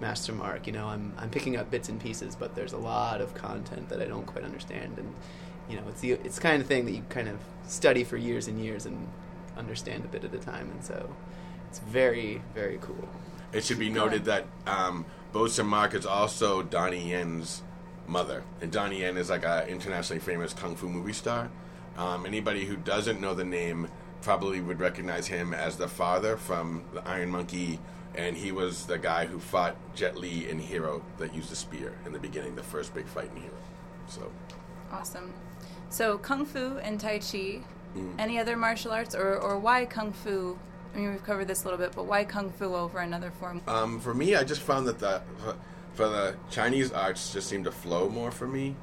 Master 0.00 0.32
Mark. 0.32 0.66
You 0.66 0.72
know, 0.72 0.86
I'm 0.86 1.14
I'm 1.18 1.30
picking 1.30 1.56
up 1.56 1.70
bits 1.70 1.88
and 1.88 2.00
pieces, 2.00 2.36
but 2.36 2.54
there's 2.54 2.72
a 2.72 2.78
lot 2.78 3.20
of 3.20 3.34
content 3.34 3.88
that 3.88 4.00
I 4.00 4.06
don't 4.06 4.26
quite 4.26 4.44
understand, 4.44 4.98
and 4.98 5.14
you 5.68 5.76
know, 5.76 5.82
it's 5.88 6.00
the 6.00 6.12
it's 6.12 6.36
the 6.36 6.42
kind 6.42 6.60
of 6.60 6.68
thing 6.68 6.84
that 6.86 6.92
you 6.92 7.04
kind 7.08 7.28
of 7.28 7.38
study 7.66 8.04
for 8.04 8.16
years 8.16 8.48
and 8.48 8.62
years 8.62 8.86
and 8.86 9.08
understand 9.56 10.04
a 10.04 10.08
bit 10.08 10.24
at 10.24 10.34
a 10.34 10.38
time, 10.38 10.70
and 10.70 10.84
so 10.84 11.14
it's 11.68 11.78
very 11.80 12.42
very 12.54 12.78
cool. 12.80 13.08
It 13.52 13.64
should 13.64 13.78
be 13.78 13.88
noted 13.88 14.26
that 14.26 14.44
um, 14.66 15.06
Mark 15.64 15.94
is 15.94 16.04
also 16.04 16.62
Donnie 16.62 17.10
Yen's 17.10 17.62
mother, 18.08 18.42
and 18.60 18.72
Donnie 18.72 19.00
Yen 19.00 19.16
is 19.16 19.30
like 19.30 19.44
an 19.44 19.68
internationally 19.68 20.20
famous 20.20 20.52
kung 20.52 20.76
fu 20.76 20.88
movie 20.88 21.12
star. 21.12 21.50
Um, 21.96 22.26
anybody 22.26 22.64
who 22.64 22.76
doesn't 22.76 23.20
know 23.20 23.34
the 23.34 23.44
name 23.44 23.88
probably 24.22 24.60
would 24.60 24.80
recognize 24.80 25.26
him 25.26 25.54
as 25.54 25.76
the 25.76 25.88
father 25.88 26.36
from 26.36 26.84
the 26.92 27.06
Iron 27.06 27.30
Monkey, 27.30 27.78
and 28.14 28.36
he 28.36 28.52
was 28.52 28.86
the 28.86 28.98
guy 28.98 29.26
who 29.26 29.38
fought 29.38 29.76
Jet 29.94 30.16
Li 30.16 30.48
in 30.48 30.58
Hero 30.58 31.02
that 31.18 31.34
used 31.34 31.50
the 31.50 31.56
spear 31.56 31.92
in 32.06 32.12
the 32.12 32.18
beginning, 32.18 32.56
the 32.56 32.62
first 32.62 32.94
big 32.94 33.06
fight 33.06 33.30
in 33.34 33.42
Hero. 33.42 33.54
So 34.08 34.30
Awesome. 34.90 35.32
So 35.90 36.18
kung 36.18 36.44
fu 36.44 36.78
and 36.78 37.00
tai 37.00 37.18
chi. 37.18 37.60
Mm. 37.96 38.14
Any 38.18 38.38
other 38.38 38.56
martial 38.56 38.92
arts, 38.92 39.14
or 39.14 39.36
or 39.36 39.58
why 39.58 39.86
kung 39.86 40.12
fu? 40.12 40.58
I 40.94 40.98
mean, 40.98 41.10
we've 41.10 41.24
covered 41.24 41.48
this 41.48 41.62
a 41.62 41.64
little 41.64 41.78
bit, 41.78 41.92
but 41.94 42.06
why 42.06 42.24
kung 42.24 42.50
fu 42.50 42.74
over 42.74 42.98
another 42.98 43.30
form? 43.30 43.62
Um, 43.66 44.00
for 44.00 44.14
me, 44.14 44.34
I 44.34 44.44
just 44.44 44.60
found 44.60 44.86
that 44.88 44.98
the 44.98 45.22
for 45.94 46.08
the 46.08 46.36
Chinese 46.50 46.92
arts 46.92 47.32
just 47.32 47.48
seem 47.48 47.64
to 47.64 47.72
flow 47.72 48.08
more 48.08 48.30
for 48.30 48.46
me, 48.46 48.76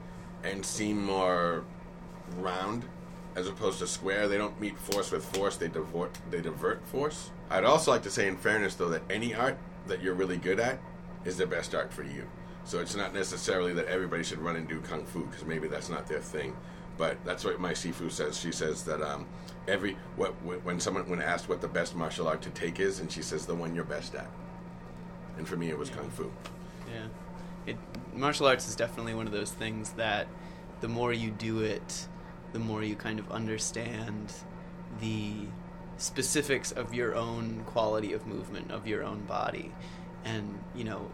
and 0.44 0.66
seem 0.66 1.04
more 1.04 1.64
round 2.38 2.86
as 3.36 3.48
opposed 3.48 3.80
to 3.80 3.88
square. 3.88 4.28
They 4.28 4.38
don't 4.38 4.60
meet 4.60 4.78
force 4.78 5.12
with 5.12 5.26
force; 5.36 5.58
they 5.58 5.68
divert 5.68 6.18
they 6.30 6.42
divert 6.42 6.86
force. 6.88 7.32
I'd 7.50 7.64
also 7.64 7.92
like 7.92 8.04
to 8.04 8.12
say, 8.12 8.28
in 8.28 8.38
fairness, 8.38 8.76
though, 8.76 8.90
that 8.90 9.04
any 9.10 9.34
art 9.34 9.58
that 9.88 10.02
you're 10.02 10.16
really 10.16 10.38
good 10.38 10.60
at 10.60 10.80
is 11.26 11.38
the 11.38 11.46
best 11.46 11.76
art 11.76 11.94
for 11.94 12.04
you. 12.04 12.28
So 12.64 12.80
it's 12.80 12.96
not 12.96 13.14
necessarily 13.14 13.74
that 13.74 13.86
everybody 13.86 14.24
should 14.24 14.40
run 14.40 14.56
and 14.56 14.68
do 14.68 14.80
kung 14.82 15.06
fu 15.06 15.26
because 15.26 15.46
maybe 15.46 15.68
that's 15.68 15.90
not 15.90 16.08
their 16.08 16.20
thing. 16.20 16.56
But 16.98 17.24
that's 17.26 17.44
what 17.44 17.60
my 17.60 17.74
Sifu 17.74 18.10
says. 18.12 18.40
She 18.40 18.52
says 18.52 18.84
that 18.86 19.02
um, 19.02 19.28
every 19.68 19.98
what 20.16 20.32
when 20.44 20.80
someone 20.80 21.08
when 21.10 21.22
asked 21.22 21.50
what 21.50 21.62
the 21.62 21.68
best 21.68 21.96
martial 21.96 22.28
art 22.28 22.42
to 22.44 22.50
take 22.52 22.80
is, 22.80 23.00
and 23.00 23.12
she 23.12 23.22
says 23.22 23.46
the 23.46 23.56
one 23.56 23.76
you're 23.76 23.84
best 23.84 24.16
at. 24.16 24.30
And 25.38 25.48
for 25.48 25.58
me, 25.58 25.70
it 25.70 25.78
was 25.78 25.90
kung 25.90 26.10
fu. 26.10 26.32
Yeah, 26.96 27.08
it 27.68 27.78
martial 28.14 28.48
arts 28.48 28.68
is 28.68 28.76
definitely 28.76 29.14
one 29.14 29.28
of 29.28 29.34
those 29.34 29.52
things 29.52 29.92
that 29.92 30.28
the 30.82 30.88
more 30.88 31.12
you 31.12 31.32
do 31.32 31.60
it, 31.60 32.08
the 32.54 32.60
more 32.60 32.84
you 32.84 32.96
kind 32.96 33.20
of 33.20 33.30
understand 33.32 34.34
the 35.02 35.34
specifics 35.98 36.72
of 36.72 36.94
your 36.94 37.16
own 37.16 37.64
quality 37.66 38.14
of 38.14 38.26
movement 38.28 38.72
of 38.72 38.88
your 38.88 39.04
own 39.04 39.24
body, 39.26 39.72
and 40.24 40.60
you 40.74 40.84
know, 40.84 41.12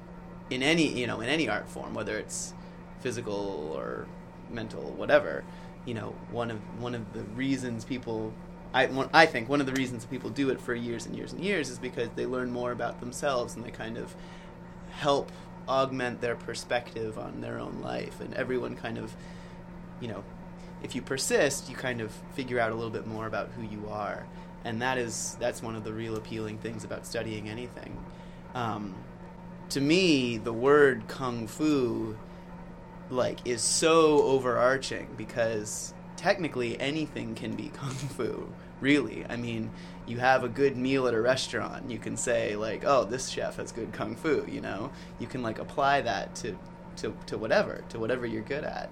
in 0.50 0.62
any 0.62 0.88
you 0.88 1.08
know 1.08 1.22
in 1.22 1.30
any 1.30 1.50
art 1.50 1.70
form, 1.70 1.94
whether 1.94 2.18
it's 2.18 2.54
physical 3.00 3.74
or 3.76 4.08
mental, 4.50 4.92
whatever, 4.92 5.44
you 5.86 5.94
know, 5.94 6.16
one 6.32 6.52
of 6.52 6.60
one 6.80 6.94
of 6.94 7.14
the 7.14 7.24
reasons 7.36 7.86
people 7.86 8.34
I, 8.74 8.90
I 9.14 9.26
think 9.26 9.50
one 9.50 9.60
of 9.60 9.66
the 9.68 9.74
reasons 9.74 10.06
people 10.06 10.30
do 10.30 10.50
it 10.50 10.62
for 10.62 10.74
years 10.74 11.06
and 11.06 11.16
years 11.16 11.34
and 11.34 11.44
years 11.44 11.70
is 11.70 11.78
because 11.80 12.10
they 12.16 12.26
learn 12.26 12.52
more 12.52 12.72
about 12.72 13.00
themselves 13.02 13.56
and 13.56 13.66
they 13.66 13.72
kind 13.72 13.98
of 13.98 14.16
help 14.92 15.32
augment 15.72 16.20
their 16.20 16.36
perspective 16.36 17.18
on 17.18 17.40
their 17.40 17.58
own 17.58 17.82
life. 17.82 18.20
And 18.20 18.34
everyone 18.34 18.76
kind 18.76 18.98
of, 18.98 19.16
you 20.02 20.10
know, 20.10 20.24
if 20.84 20.96
you 20.96 21.02
persist, 21.02 21.70
you 21.70 21.76
kind 21.78 22.02
of 22.02 22.12
figure 22.34 22.60
out 22.60 22.72
a 22.72 22.76
little 22.76 22.92
bit 22.92 23.08
more 23.08 23.26
about 23.26 23.50
who 23.56 23.64
you 23.64 23.88
are. 23.90 24.28
And 24.66 24.82
that 24.82 24.98
is 24.98 25.38
that's 25.40 25.64
one 25.64 25.76
of 25.76 25.84
the 25.86 25.94
real 25.94 26.18
appealing 26.18 26.58
things 26.58 26.84
about 26.84 27.06
studying 27.06 27.50
anything. 27.50 27.98
Um, 28.54 28.96
to 29.70 29.80
me, 29.80 30.38
the 30.38 30.54
word 30.54 31.08
kung 31.08 31.48
fu 31.48 32.18
like 33.10 33.40
is 33.46 33.62
so 33.62 34.24
overarching 34.24 35.08
because 35.18 35.94
technically 36.18 36.80
anything 36.80 37.34
can 37.34 37.56
be 37.56 37.70
kung 37.74 37.94
fu 37.94 38.50
really 38.82 39.26
i 39.30 39.36
mean 39.36 39.72
you 40.08 40.18
have 40.18 40.44
a 40.44 40.50
good 40.50 40.76
meal 40.76 41.08
at 41.08 41.14
a 41.14 41.22
restaurant 41.22 41.90
you 41.90 41.98
can 41.98 42.18
say 42.18 42.56
like 42.56 42.84
oh 42.86 43.06
this 43.06 43.30
chef 43.30 43.56
has 43.56 43.72
good 43.72 43.94
kung 43.94 44.16
fu 44.16 44.46
you 44.50 44.60
know 44.60 44.92
you 45.20 45.28
can 45.28 45.42
like 45.42 45.60
apply 45.60 46.02
that 46.02 46.34
to 46.36 46.58
to, 46.98 47.16
to 47.26 47.38
whatever 47.38 47.84
to 47.90 48.00
whatever 48.00 48.26
you're 48.26 48.42
good 48.44 48.64
at 48.64 48.90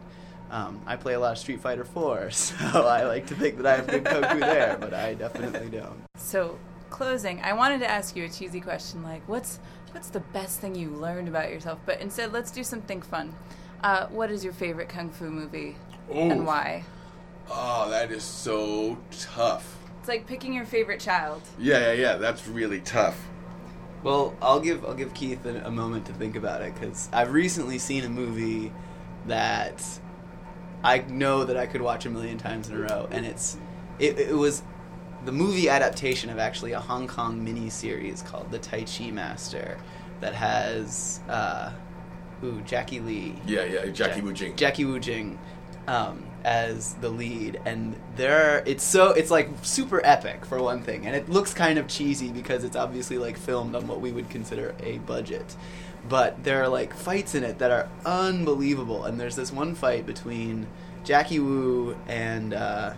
um, 0.52 0.82
I 0.88 0.96
play 0.96 1.14
a 1.14 1.20
lot 1.20 1.34
of 1.34 1.38
Street 1.38 1.62
Fighter 1.62 1.86
4, 1.86 2.32
so 2.32 2.56
I 2.88 3.04
like 3.04 3.28
to 3.28 3.36
think 3.36 3.58
that 3.58 3.66
I 3.68 3.76
have 3.76 3.88
good 3.88 4.04
kung 4.04 4.24
fu 4.24 4.40
there, 4.40 4.78
but 4.80 4.94
I 4.94 5.14
definitely 5.14 5.70
don't. 5.70 6.06
So 6.18 6.58
closing, 6.90 7.40
I 7.42 7.54
wanted 7.54 7.80
to 7.82 7.90
ask 7.90 8.16
you 8.16 8.26
a 8.26 8.30
cheesy 8.30 8.60
question 8.60 9.04
like, 9.04 9.22
what's 9.28 9.60
what's 9.92 10.10
the 10.10 10.20
best 10.20 10.60
thing 10.60 10.76
you 10.76 10.90
learned 10.90 11.28
about 11.28 11.50
yourself? 11.50 11.80
But 11.86 12.02
instead, 12.02 12.34
let's 12.34 12.52
do 12.52 12.64
something 12.64 13.02
fun. 13.02 13.36
Uh, 13.84 14.08
what 14.08 14.30
is 14.32 14.44
your 14.44 14.54
favorite 14.54 14.90
kung 14.90 15.10
fu 15.10 15.30
movie 15.30 15.76
Ooh. 16.12 16.32
and 16.32 16.46
why? 16.46 16.84
Oh, 17.50 17.90
that 17.90 18.12
is 18.12 18.24
so 18.24 18.98
tough. 19.12 19.79
It's 20.00 20.08
like 20.08 20.26
picking 20.28 20.54
your 20.54 20.66
favorite 20.66 21.00
child. 21.00 21.42
Yeah, 21.60 21.80
yeah, 21.80 21.92
yeah. 21.94 22.16
That's 22.16 22.48
really 22.48 22.80
tough. 22.82 23.20
Well, 24.04 24.34
I'll 24.42 24.62
give 24.62 24.86
I'll 24.86 24.94
give 24.96 25.14
Keith 25.14 25.46
a, 25.46 25.66
a 25.68 25.72
moment 25.72 26.06
to 26.06 26.14
think 26.14 26.36
about 26.36 26.62
it 26.62 26.74
because 26.74 27.10
I've 27.12 27.34
recently 27.34 27.78
seen 27.80 28.06
a 28.06 28.10
movie 28.10 28.72
that 29.28 29.84
I 30.84 31.00
know 31.00 31.44
that 31.44 31.58
I 31.58 31.66
could 31.66 31.82
watch 31.82 32.06
a 32.06 32.10
million 32.10 32.38
times 32.38 32.70
in 32.70 32.76
a 32.76 32.80
row, 32.80 33.08
and 33.12 33.26
it's 33.26 33.58
it, 34.00 34.18
it 34.18 34.34
was 34.34 34.64
the 35.26 35.34
movie 35.34 35.68
adaptation 35.70 36.30
of 36.30 36.40
actually 36.40 36.72
a 36.72 36.80
Hong 36.80 37.06
Kong 37.08 37.44
mini 37.44 37.70
series 37.70 38.22
called 38.22 38.50
The 38.52 38.60
Tai 38.60 38.84
Chi 38.84 39.12
Master 39.12 39.78
that 40.22 40.34
has 40.34 41.20
uh, 41.28 41.74
ooh 42.42 42.62
Jackie 42.62 43.02
Lee 43.02 43.36
Yeah, 43.46 43.66
yeah. 43.66 43.86
Jackie 43.88 44.20
Ja- 44.22 44.26
Wu 44.26 44.32
Jing. 44.34 44.56
Jackie 44.56 44.86
Wu 44.86 44.98
Jing 45.00 45.38
um, 45.90 46.24
as 46.44 46.94
the 46.96 47.10
lead, 47.10 47.60
and 47.66 47.96
there 48.16 48.64
it's 48.66 48.84
so 48.84 49.12
it's 49.12 49.30
like 49.32 49.50
super 49.62 50.02
epic 50.06 50.46
for 50.46 50.62
one 50.62 50.82
thing, 50.84 51.06
and 51.06 51.16
it 51.16 51.30
looks 51.30 51.54
kind 51.54 51.78
of 51.80 51.88
cheesy 51.88 52.30
because 52.30 52.64
it's 52.64 52.76
obviously 52.76 53.18
like 53.18 53.38
filmed 53.38 53.76
on 53.76 53.88
what 53.88 54.02
we 54.02 54.12
would 54.12 54.30
consider 54.30 54.76
a 54.82 54.98
budget. 55.00 55.56
But 56.08 56.44
there 56.44 56.64
are 56.64 56.70
like 56.70 56.94
fights 56.94 57.36
in 57.36 57.44
it 57.44 57.60
that 57.60 57.72
are 57.72 57.90
unbelievable, 58.06 59.06
and 59.06 59.20
there's 59.20 59.36
this 59.36 59.52
one 59.52 59.76
fight 59.76 60.06
between 60.06 60.68
Jackie 61.04 61.40
Wu 61.40 61.96
and 62.08 62.54
uh, 62.54 62.94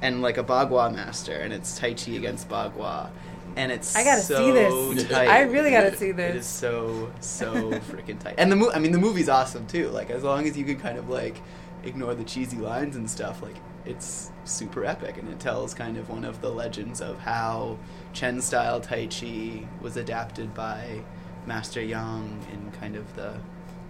and 0.00 0.22
like 0.22 0.38
a 0.38 0.44
Bagua 0.44 0.92
master, 0.94 1.32
and 1.34 1.52
it's 1.52 1.78
Tai 1.78 1.94
Chi 1.94 2.12
against 2.12 2.48
Bagua. 2.48 3.10
And 3.56 3.70
it's 3.70 3.94
I 3.94 4.02
gotta 4.02 4.20
so 4.22 4.36
see 4.36 4.50
this. 4.50 5.08
tight. 5.10 5.28
I 5.28 5.42
really 5.42 5.70
gotta 5.70 5.94
see 5.96 6.08
It 6.08 6.16
this. 6.16 6.36
is 6.44 6.46
so 6.46 7.12
so 7.20 7.52
freaking 7.90 8.18
tight. 8.18 8.34
And 8.38 8.50
the 8.50 8.56
mo- 8.56 8.72
I 8.74 8.78
mean 8.80 8.90
the 8.90 8.98
movie's 8.98 9.28
awesome 9.28 9.66
too. 9.66 9.90
Like 9.90 10.10
as 10.10 10.24
long 10.24 10.48
as 10.48 10.56
you 10.56 10.64
can 10.64 10.80
kind 10.80 10.98
of 10.98 11.08
like 11.08 11.36
ignore 11.84 12.14
the 12.14 12.24
cheesy 12.24 12.56
lines 12.56 12.96
and 12.96 13.08
stuff, 13.08 13.42
like 13.42 13.56
it's 13.86 14.30
super 14.44 14.84
epic 14.84 15.18
and 15.18 15.28
it 15.28 15.38
tells 15.38 15.74
kind 15.74 15.98
of 15.98 16.08
one 16.08 16.24
of 16.24 16.40
the 16.40 16.48
legends 16.48 17.00
of 17.00 17.18
how 17.18 17.78
Chen 18.12 18.40
style 18.40 18.80
Tai 18.80 19.06
Chi 19.06 19.66
was 19.80 19.96
adapted 19.96 20.54
by 20.54 21.02
Master 21.46 21.82
Yang 21.82 22.46
in 22.52 22.70
kind 22.72 22.96
of 22.96 23.14
the 23.14 23.34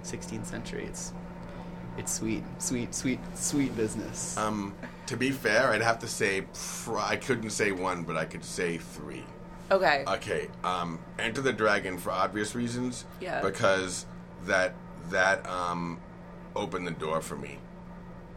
16th 0.02 0.46
century. 0.46 0.84
It's 0.84 1.12
it's 1.96 2.12
sweet, 2.12 2.42
sweet, 2.58 2.92
sweet, 2.92 3.20
sweet 3.34 3.76
business. 3.76 4.36
Um, 4.36 4.74
to 5.06 5.16
be 5.16 5.30
fair, 5.30 5.68
I'd 5.68 5.82
have 5.82 6.00
to 6.00 6.08
say 6.08 6.42
pr- 6.42 6.98
I 6.98 7.14
couldn't 7.14 7.50
say 7.50 7.70
one, 7.70 8.02
but 8.02 8.16
I 8.16 8.24
could 8.24 8.44
say 8.44 8.78
three. 8.78 9.24
Okay. 9.70 10.04
Okay, 10.06 10.48
um, 10.64 10.98
Enter 11.18 11.40
the 11.40 11.52
Dragon 11.52 11.96
for 11.96 12.10
obvious 12.10 12.54
reasons. 12.54 13.04
Yeah. 13.20 13.40
Because 13.40 14.06
that 14.46 14.74
that 15.10 15.46
um, 15.48 16.00
opened 16.56 16.86
the 16.86 16.92
door 16.92 17.20
for 17.20 17.36
me, 17.36 17.58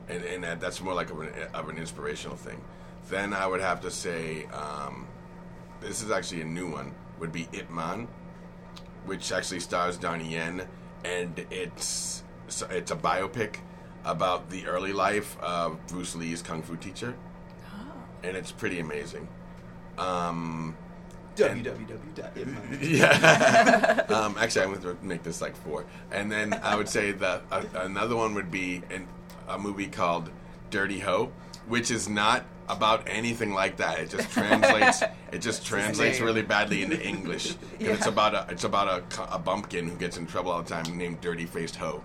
and 0.09 0.23
and 0.23 0.43
that, 0.43 0.59
that's 0.59 0.81
more 0.81 0.93
like 0.93 1.09
of 1.09 1.19
an, 1.21 1.29
of 1.53 1.69
an 1.69 1.77
inspirational 1.77 2.35
thing. 2.35 2.61
Then 3.09 3.33
I 3.33 3.47
would 3.47 3.61
have 3.61 3.81
to 3.81 3.91
say 3.91 4.45
um, 4.45 5.07
this 5.81 6.01
is 6.01 6.11
actually 6.11 6.41
a 6.41 6.45
new 6.45 6.69
one. 6.71 6.93
Would 7.19 7.31
be 7.31 7.47
Ip 7.53 7.69
Man, 7.69 8.07
which 9.05 9.31
actually 9.31 9.59
stars 9.59 9.97
Donnie 9.97 10.33
Yen, 10.33 10.67
and 11.03 11.45
it's 11.49 12.23
it's 12.69 12.91
a 12.91 12.95
biopic 12.95 13.57
about 14.05 14.49
the 14.49 14.65
early 14.67 14.93
life 14.93 15.37
of 15.41 15.85
Bruce 15.87 16.15
Lee's 16.15 16.41
kung 16.41 16.61
fu 16.61 16.75
teacher, 16.75 17.15
and 18.23 18.37
it's 18.37 18.51
pretty 18.51 18.79
amazing. 18.79 19.27
Um, 19.97 20.77
www.itman. 21.35 22.77
yeah. 22.81 24.05
um, 24.09 24.35
actually, 24.39 24.63
I'm 24.63 24.73
going 24.73 24.97
to 24.97 25.05
make 25.05 25.23
this 25.23 25.41
like 25.41 25.55
four, 25.55 25.85
and 26.11 26.31
then 26.31 26.53
I 26.63 26.75
would 26.75 26.89
say 26.89 27.11
that 27.13 27.43
uh, 27.51 27.63
another 27.75 28.15
one 28.15 28.33
would 28.33 28.51
be 28.51 28.81
in 28.89 29.07
a 29.47 29.57
movie 29.57 29.87
called 29.87 30.29
Dirty 30.69 30.99
Ho, 30.99 31.31
which 31.67 31.91
is 31.91 32.07
not 32.09 32.45
about 32.69 33.03
anything 33.07 33.53
like 33.53 33.77
that. 33.77 33.99
It 33.99 34.09
just 34.09 34.29
translates. 34.31 35.01
it 35.31 35.39
just 35.39 35.65
translates 35.65 36.19
really 36.19 36.41
badly 36.41 36.83
into 36.83 37.01
English. 37.01 37.53
'Cause 37.53 37.57
It's 37.79 38.05
about 38.07 38.35
a 38.35 38.45
it's 38.51 38.63
about 38.65 38.87
a, 39.19 39.33
a 39.35 39.39
bumpkin 39.39 39.87
who 39.87 39.95
gets 39.95 40.17
in 40.17 40.25
trouble 40.27 40.51
all 40.51 40.61
the 40.63 40.69
time 40.69 40.97
named 40.97 41.21
Dirty 41.21 41.45
Faced 41.45 41.77
Ho, 41.77 42.03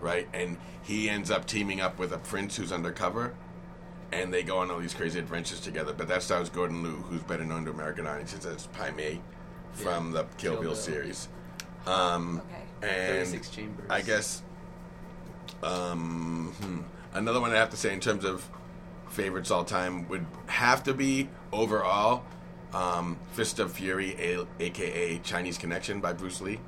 right? 0.00 0.26
And 0.32 0.56
he 0.82 1.10
ends 1.10 1.30
up 1.30 1.46
teaming 1.46 1.80
up 1.82 1.98
with 1.98 2.12
a 2.12 2.18
prince 2.18 2.56
who's 2.56 2.72
undercover. 2.72 3.34
And 4.10 4.32
they 4.32 4.42
go 4.42 4.56
on 4.56 4.70
all 4.70 4.78
these 4.78 4.94
crazy 4.94 5.18
adventures 5.18 5.60
together. 5.60 5.92
But 5.92 6.08
that 6.08 6.22
stars 6.22 6.48
Gordon 6.48 6.82
Liu, 6.82 6.92
who's 7.10 7.22
better 7.24 7.44
known 7.44 7.66
to 7.66 7.70
American 7.70 8.06
audiences 8.06 8.46
as 8.46 8.66
Pai 8.68 8.90
Mei 8.92 9.20
from 9.72 10.12
the 10.12 10.22
Kill, 10.38 10.52
Kill 10.52 10.52
Bill, 10.52 10.62
Bill. 10.70 10.74
series. 10.74 11.28
Um, 11.86 12.40
Okay. 12.80 12.88
and 12.90 13.26
36 13.28 13.50
chambers. 13.50 13.86
I 13.90 14.00
guess 14.00 14.42
um, 15.62 16.54
hmm, 16.60 16.80
another 17.16 17.40
one 17.40 17.50
I 17.52 17.56
have 17.56 17.70
to 17.70 17.76
say 17.76 17.92
in 17.92 18.00
terms 18.00 18.24
of 18.24 18.48
favorites 19.08 19.50
all 19.50 19.64
time 19.64 20.08
would 20.08 20.26
have 20.46 20.82
to 20.84 20.94
be 20.94 21.28
overall 21.52 22.24
um, 22.72 23.18
Fist 23.32 23.58
of 23.58 23.72
Fury, 23.72 24.14
a- 24.18 24.46
aka 24.60 25.18
Chinese 25.18 25.58
Connection 25.58 26.00
by 26.00 26.12
Bruce 26.12 26.40
Lee, 26.40 26.60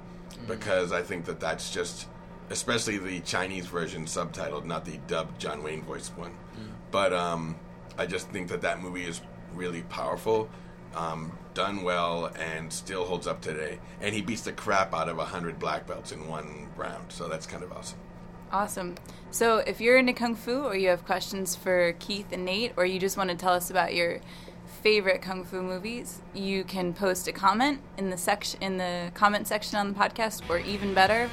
because 0.49 0.93
I 0.93 1.03
think 1.03 1.27
that 1.27 1.39
that's 1.41 1.71
just, 1.71 2.09
especially 2.49 2.97
the 2.99 3.21
Chinese 3.21 3.67
version 3.67 4.07
subtitled, 4.07 4.65
not 4.65 4.85
the 4.85 4.99
dubbed 5.07 5.39
John 5.39 5.63
Wayne 5.63 5.83
voice 5.83 6.09
one. 6.17 6.33
But 6.91 7.13
um, 7.13 7.57
I 7.99 8.07
just 8.07 8.29
think 8.31 8.49
that 8.49 8.63
that 8.63 8.81
movie 8.83 9.05
is 9.05 9.21
really 9.55 9.83
powerful, 9.83 10.49
um, 10.97 11.37
done 11.55 11.83
well, 11.83 12.27
and 12.39 12.73
still 12.73 13.05
holds 13.05 13.27
up 13.27 13.41
today. 13.43 13.79
And 14.01 14.15
he 14.15 14.23
beats 14.23 14.43
the 14.43 14.53
crap 14.53 14.95
out 14.95 15.09
of 15.09 15.19
a 15.19 15.25
hundred 15.27 15.59
black 15.59 15.87
belts 15.87 16.11
in 16.13 16.27
one 16.27 16.69
round, 16.77 17.13
so 17.13 17.29
that's 17.29 17.47
kind 17.47 17.63
of 17.63 17.71
awesome. 17.73 17.99
Awesome. 18.53 18.97
So, 19.31 19.59
if 19.59 19.81
you're 19.81 19.97
into 19.97 20.13
kung 20.13 20.35
fu, 20.35 20.65
or 20.65 20.75
you 20.75 20.89
have 20.89 21.05
questions 21.05 21.55
for 21.55 21.95
Keith 22.01 22.27
and 22.33 22.45
Nate, 22.45 22.73
or 22.77 22.85
you 22.85 22.99
just 22.99 23.17
want 23.17 23.31
to 23.31 23.37
tell 23.37 23.53
us 23.53 23.71
about 23.71 23.95
your 23.95 24.21
favorite 24.83 25.23
kung 25.23 25.45
fu 25.45 25.63
movies, 25.63 26.21
you 26.35 26.65
can 26.65 26.93
post 26.93 27.29
a 27.29 27.33
comment 27.33 27.81
in 27.97 28.11
the 28.11 28.17
section 28.17 28.61
in 28.61 28.77
the 28.77 29.13
comment 29.15 29.47
section 29.47 29.79
on 29.79 29.93
the 29.93 29.99
podcast, 29.99 30.49
or 30.51 30.59
even 30.59 30.95
better, 30.95 31.31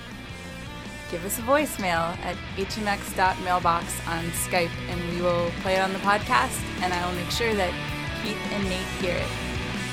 give 1.10 1.26
us 1.26 1.40
a 1.40 1.42
voicemail 1.42 2.16
at 2.20 2.36
hmx.mailbox 2.56 4.08
on 4.08 4.24
Skype, 4.26 4.70
and 4.90 5.16
we 5.16 5.22
will 5.22 5.50
play 5.62 5.76
it 5.76 5.80
on 5.80 5.94
the 5.94 6.00
podcast. 6.00 6.62
And 6.82 6.94
I 6.94 7.04
will 7.08 7.16
make 7.16 7.32
sure 7.32 7.56
that 7.56 7.74
Keith 8.24 8.38
and 8.52 8.64
Nate 8.66 9.02
hear 9.02 9.16
it, 9.16 9.28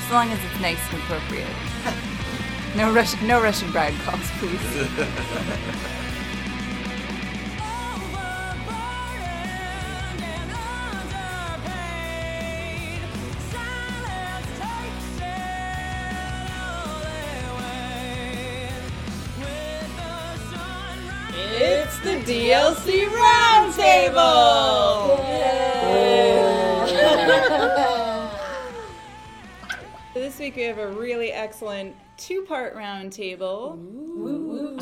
as 0.04 0.12
long 0.12 0.30
as 0.30 0.38
it's 0.44 0.60
nice 0.60 0.92
and 0.92 1.02
appropriate. 1.02 1.48
no 2.76 2.92
Russian, 2.92 3.26
no 3.26 3.40
Russian 3.40 3.72
bride 3.72 3.94
calls, 4.04 4.30
please. 4.38 6.00
DLC 22.54 23.08
Roundtable! 23.08 25.18
This 30.14 30.38
week 30.38 30.54
we 30.54 30.62
have 30.62 30.78
a 30.78 30.92
really 30.92 31.32
excellent 31.32 31.96
two-part 32.16 32.76
round 32.76 33.12
table. 33.12 33.76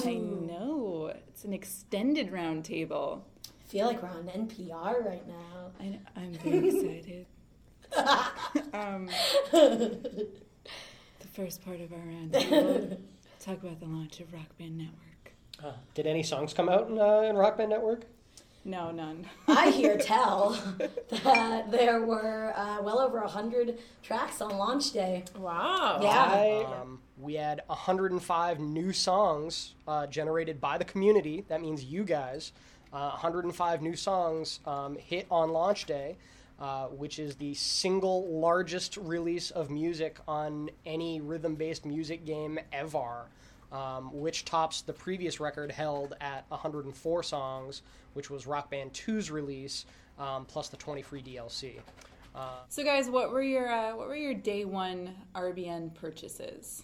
I 0.04 0.16
know. 0.16 1.14
It's 1.28 1.44
an 1.44 1.54
extended 1.54 2.30
round 2.30 2.66
table. 2.66 3.24
I 3.48 3.68
feel 3.70 3.86
like 3.86 4.02
we're 4.02 4.10
on 4.10 4.24
NPR 4.24 5.02
right 5.06 5.26
now. 5.26 5.70
I, 5.80 5.98
I'm 6.14 6.34
very 6.34 6.68
excited. 6.68 7.24
um, 8.74 9.08
the 9.50 10.28
first 11.32 11.64
part 11.64 11.80
of 11.80 11.90
our 11.94 12.00
round 12.00 12.34
table, 12.34 12.98
talk 13.40 13.62
about 13.62 13.80
the 13.80 13.86
launch 13.86 14.20
of 14.20 14.30
Rock 14.34 14.58
Band 14.58 14.76
Network. 14.76 15.11
Uh, 15.64 15.72
did 15.94 16.06
any 16.06 16.22
songs 16.22 16.52
come 16.52 16.68
out 16.68 16.88
in, 16.88 16.98
uh, 16.98 17.20
in 17.20 17.36
Rock 17.36 17.56
Band 17.56 17.70
Network? 17.70 18.02
No, 18.64 18.90
none. 18.90 19.26
I 19.48 19.70
hear 19.70 19.96
tell 20.00 20.50
that 21.24 21.70
there 21.70 22.02
were 22.02 22.52
uh, 22.56 22.80
well 22.82 23.00
over 23.00 23.18
a 23.18 23.28
hundred 23.28 23.78
tracks 24.02 24.40
on 24.40 24.56
launch 24.56 24.92
day. 24.92 25.24
Wow. 25.36 26.00
Yeah. 26.02 26.80
Um, 26.80 27.00
we 27.18 27.34
had 27.34 27.62
105 27.66 28.60
new 28.60 28.92
songs 28.92 29.74
uh, 29.86 30.06
generated 30.06 30.60
by 30.60 30.78
the 30.78 30.84
community. 30.84 31.44
That 31.48 31.60
means 31.60 31.84
you 31.84 32.04
guys. 32.04 32.52
Uh, 32.92 33.10
105 33.10 33.82
new 33.82 33.96
songs 33.96 34.60
um, 34.66 34.96
hit 34.96 35.26
on 35.30 35.50
launch 35.50 35.86
day, 35.86 36.16
uh, 36.60 36.86
which 36.86 37.18
is 37.18 37.36
the 37.36 37.54
single 37.54 38.28
largest 38.38 38.96
release 38.98 39.50
of 39.50 39.70
music 39.70 40.18
on 40.28 40.68
any 40.84 41.20
rhythm 41.20 41.54
based 41.54 41.86
music 41.86 42.26
game 42.26 42.58
ever. 42.72 43.26
Um, 43.72 44.10
which 44.12 44.44
tops 44.44 44.82
the 44.82 44.92
previous 44.92 45.40
record 45.40 45.72
held 45.72 46.14
at 46.20 46.44
104 46.48 47.22
songs, 47.22 47.80
which 48.12 48.28
was 48.28 48.46
Rock 48.46 48.70
Band 48.70 48.92
2's 48.92 49.30
release, 49.30 49.86
um, 50.18 50.44
plus 50.44 50.68
the 50.68 50.76
20 50.76 51.00
free 51.00 51.22
DLC. 51.22 51.80
So, 52.68 52.84
guys, 52.84 53.08
what 53.08 53.30
were 53.32 53.42
your 53.42 53.70
uh, 53.72 53.96
what 53.96 54.08
were 54.08 54.16
your 54.16 54.34
day 54.34 54.64
one 54.66 55.14
RBN 55.34 55.94
purchases? 55.94 56.82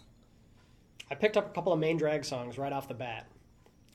I 1.11 1.15
picked 1.15 1.37
up 1.37 1.47
a 1.47 1.55
couple 1.55 1.73
of 1.73 1.79
main 1.79 1.97
drag 1.97 2.25
songs 2.25 2.59
right 2.59 2.73
off 2.73 2.89
the 2.89 2.95
bat. 2.95 3.27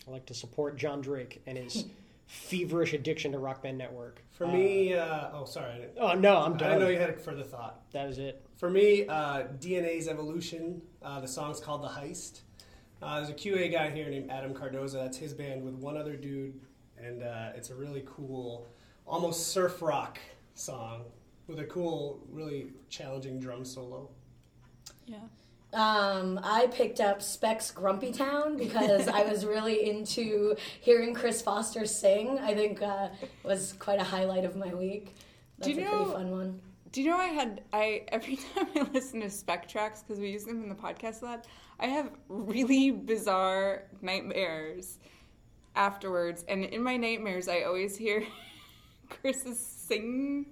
I 0.07 0.11
like 0.11 0.25
to 0.27 0.33
support 0.33 0.77
John 0.77 1.01
Drake 1.01 1.41
and 1.45 1.57
his 1.57 1.85
feverish 2.27 2.93
addiction 2.93 3.31
to 3.33 3.39
Rock 3.39 3.61
Band 3.63 3.77
Network. 3.77 4.23
For 4.31 4.47
me, 4.47 4.93
uh, 4.95 5.29
oh 5.33 5.45
sorry, 5.45 5.85
Oh 5.99 6.13
no, 6.13 6.37
I'm 6.37 6.57
done. 6.57 6.69
didn't 6.69 6.79
know 6.81 6.89
you 6.89 6.99
had 6.99 7.11
a 7.11 7.13
further 7.13 7.43
thought. 7.43 7.81
That 7.91 8.07
was 8.07 8.17
it. 8.17 8.43
For 8.57 8.69
me, 8.69 9.07
uh, 9.07 9.43
DNA's 9.59 10.07
Evolution. 10.07 10.81
Uh, 11.03 11.19
the 11.21 11.27
song's 11.27 11.59
called 11.59 11.83
The 11.83 11.89
Heist. 11.89 12.41
Uh, 13.03 13.17
there's 13.17 13.29
a 13.29 13.33
QA 13.33 13.71
guy 13.71 13.89
here 13.89 14.09
named 14.09 14.29
Adam 14.31 14.53
Cardoza. 14.53 14.93
That's 14.93 15.17
his 15.17 15.33
band 15.33 15.63
with 15.63 15.75
one 15.75 15.97
other 15.97 16.15
dude, 16.15 16.59
and 16.97 17.23
uh, 17.23 17.49
it's 17.55 17.69
a 17.69 17.75
really 17.75 18.03
cool, 18.05 18.67
almost 19.05 19.47
surf 19.47 19.81
rock 19.81 20.19
song 20.55 21.03
with 21.47 21.59
a 21.59 21.65
cool, 21.65 22.21
really 22.31 22.67
challenging 22.89 23.39
drum 23.39 23.65
solo. 23.65 24.09
Yeah. 25.05 25.17
Um, 25.73 26.39
I 26.43 26.67
picked 26.67 27.01
up 27.01 27.21
Specs 27.21 27.71
Grumpy 27.71 28.11
Town 28.11 28.57
because 28.57 29.07
I 29.07 29.23
was 29.23 29.43
really 29.43 29.89
into 29.89 30.55
hearing 30.81 31.13
Chris 31.15 31.41
Foster 31.41 31.85
sing. 31.85 32.37
I 32.39 32.53
think 32.53 32.81
uh, 32.81 33.09
was 33.43 33.73
quite 33.79 33.99
a 33.99 34.03
highlight 34.03 34.45
of 34.45 34.55
my 34.55 34.73
week. 34.73 35.15
That's 35.57 35.73
Do 35.73 35.73
you 35.73 35.87
a 35.87 35.89
pretty 35.89 36.05
know- 36.05 36.11
fun 36.11 36.31
one. 36.31 36.61
Do 36.91 37.01
you 37.01 37.09
know 37.09 37.17
I 37.17 37.25
had 37.25 37.61
I 37.73 38.03
every 38.09 38.35
time 38.35 38.67
I 38.75 38.87
listen 38.93 39.21
to 39.21 39.29
spec 39.31 39.67
tracks 39.67 40.03
because 40.03 40.19
we 40.19 40.29
use 40.29 40.43
them 40.45 40.61
in 40.61 40.69
the 40.69 40.75
podcast 40.75 41.23
a 41.23 41.25
lot, 41.25 41.47
I 41.83 41.87
have 41.87 42.11
really 42.29 42.91
bizarre 42.91 43.83
nightmares 44.01 44.99
afterwards, 45.75 46.45
and 46.47 46.63
in 46.63 46.81
my 46.81 46.95
nightmares 46.95 47.49
I 47.49 47.63
always 47.63 47.97
hear 47.97 48.23
Chris's 49.09 49.59
sing 49.59 50.45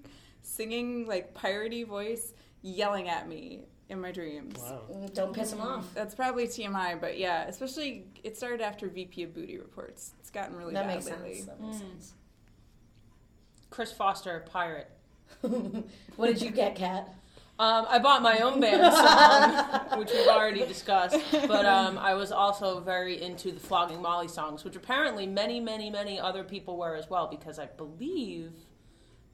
singing 0.44 1.08
like 1.08 1.34
piratey 1.34 1.88
voice 1.88 2.34
yelling 2.64 3.08
at 3.08 3.30
me 3.30 3.62
in 3.88 4.02
my 4.02 4.12
dreams. 4.12 4.58
Wow. 4.60 4.82
Mm, 4.92 5.14
Don't 5.14 5.34
piss 5.34 5.54
him 5.54 5.62
off. 5.62 5.86
That's 5.94 6.14
probably 6.16 6.48
TMI, 6.48 7.00
but 7.00 7.18
yeah, 7.18 7.46
especially 7.48 8.08
it 8.24 8.36
started 8.36 8.60
after 8.60 8.90
VP 8.90 9.24
of 9.24 9.34
Booty 9.34 9.58
Reports. 9.58 10.12
It's 10.20 10.30
gotten 10.32 10.58
really 10.58 10.74
That 10.74 10.86
bad 10.86 10.96
makes 10.96 11.10
lately. 11.10 11.36
sense. 11.36 11.46
That 11.48 11.62
makes 11.62 11.78
sense. 11.78 12.14
Chris 13.70 13.94
Foster, 13.94 14.46
pirate. 14.52 14.92
What 16.18 16.28
did 16.28 16.42
you 16.42 16.52
get, 16.52 16.76
Kat? 16.76 17.08
Um, 17.62 17.86
I 17.90 18.00
bought 18.00 18.24
my 18.24 18.40
own 18.40 18.60
band 18.60 18.92
song, 18.92 20.00
which 20.00 20.10
we've 20.12 20.28
already 20.28 20.66
discussed, 20.66 21.16
but 21.48 21.64
um, 21.64 22.00
I 22.00 22.16
was 22.16 22.32
also 22.32 22.80
very 22.80 23.22
into 23.22 23.52
the 23.52 23.60
Flogging 23.60 24.02
Molly 24.02 24.28
songs, 24.28 24.64
which 24.64 24.76
apparently 24.76 25.28
many, 25.28 25.60
many, 25.60 25.92
many 25.92 26.20
other 26.20 26.44
people 26.44 26.76
were 26.76 26.96
as 26.96 27.08
well, 27.08 27.28
because 27.28 27.60
I 27.60 27.68
believe 27.68 28.52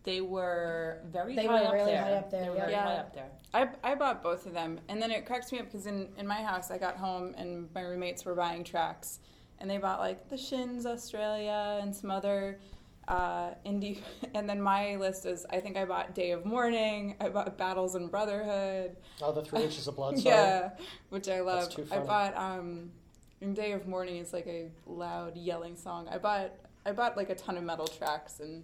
They 0.04 0.20
were 0.20 1.02
very 1.06 1.36
They 1.36 1.46
high 1.46 1.62
were 1.62 1.68
up 1.68 1.74
really 1.74 1.92
there. 1.92 2.04
high 2.04 2.14
up 2.16 2.30
there, 2.32 2.42
They 2.44 2.50
were 2.50 2.56
yeah. 2.56 2.62
very 2.62 2.72
Yeah. 2.74 2.84
high 2.86 2.96
up 2.98 3.14
there. 3.14 3.30
I, 3.54 3.92
I 3.92 3.96
bought 3.96 4.22
both 4.22 4.46
of 4.46 4.54
them, 4.54 4.80
and 4.90 5.02
then 5.02 5.10
it 5.12 5.26
cracks 5.26 5.52
me 5.54 5.60
up 5.60 5.66
because 5.66 5.86
in, 5.88 6.10
in 6.18 6.28
my 6.28 6.42
house, 6.44 6.70
I 6.70 6.78
got 6.78 6.98
home 6.98 7.34
and 7.38 7.70
my 7.74 7.82
roommates 7.82 8.26
were 8.26 8.36
buying 8.36 8.64
tracks, 8.66 9.20
and 9.60 9.70
they 9.70 9.78
bought 9.78 10.00
like 10.00 10.28
the 10.30 10.38
Shins 10.38 10.86
Australia 10.86 11.80
and 11.82 11.96
some 11.96 12.12
other 12.12 12.60
uh, 13.08 13.52
indie, 13.66 14.00
and 14.34 14.50
then 14.50 14.62
my 14.62 14.96
list 14.98 15.26
is 15.26 15.46
I 15.50 15.60
think 15.60 15.78
I 15.78 15.86
bought 15.86 16.14
Day 16.16 16.32
of 16.32 16.46
Mourning, 16.46 17.16
I 17.22 17.30
bought 17.30 17.58
Battles 17.58 17.96
and 17.96 18.10
Brotherhood, 18.12 18.96
Oh, 19.22 19.32
the 19.32 19.44
Three 19.44 19.64
Inches 19.64 19.88
of 19.88 19.96
Blood 19.98 20.16
song. 20.18 20.26
yeah, 20.26 20.70
which 21.10 21.28
I 21.30 21.42
love. 21.42 21.70
too 21.70 21.86
I 21.92 22.00
bought 22.00 22.36
um, 22.38 22.92
in 23.42 23.54
Day 23.54 23.72
of 23.74 23.88
Mourning 23.88 24.18
is 24.18 24.34
like 24.34 24.48
a 24.48 24.70
loud 24.86 25.38
yelling 25.38 25.76
song. 25.78 26.08
I 26.12 26.18
bought 26.18 26.52
I 26.86 26.92
bought 26.92 27.16
like 27.18 27.30
a 27.30 27.36
ton 27.36 27.58
of 27.58 27.64
metal 27.64 27.88
tracks 27.88 28.40
and 28.40 28.64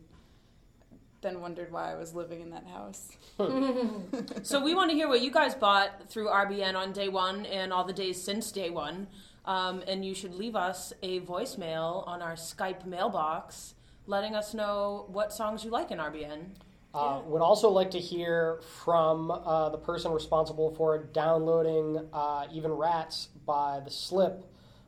then 1.22 1.40
wondered 1.40 1.72
why 1.72 1.90
I 1.92 1.96
was 1.96 2.14
living 2.14 2.42
in 2.42 2.50
that 2.52 2.68
house. 2.68 3.10
So 4.44 4.62
we 4.64 4.76
want 4.76 4.92
to 4.92 4.96
hear 4.96 5.08
what 5.08 5.22
you 5.22 5.32
guys 5.32 5.56
bought 5.56 6.10
through 6.10 6.28
RBN 6.28 6.76
on 6.76 6.92
day 6.92 7.08
one 7.08 7.46
and 7.46 7.72
all 7.72 7.86
the 7.86 7.94
days 7.94 8.22
since 8.22 8.52
day 8.52 8.70
one. 8.70 9.08
Um, 9.46 9.84
and 9.88 10.04
you 10.06 10.14
should 10.14 10.34
leave 10.36 10.56
us 10.56 10.92
a 11.02 11.20
voicemail 11.22 12.06
on 12.08 12.22
our 12.22 12.34
Skype 12.34 12.86
mailbox 12.86 13.76
letting 14.08 14.36
us 14.36 14.54
know 14.54 15.06
what 15.08 15.32
songs 15.32 15.64
you 15.64 15.70
like 15.70 15.92
in 15.92 15.98
RBN. 16.00 16.46
Uh, 16.94 17.22
Would 17.26 17.42
also 17.42 17.70
like 17.70 17.90
to 17.92 18.00
hear 18.00 18.60
from 18.84 19.32
uh, 19.32 19.70
the 19.70 19.80
person 19.80 20.12
responsible 20.12 20.76
for 20.76 21.00
downloading 21.00 22.08
uh, 22.14 22.46
Even 22.52 22.72
Rats 22.72 23.30
by 23.48 23.80
The 23.84 23.90
Slip 23.90 24.46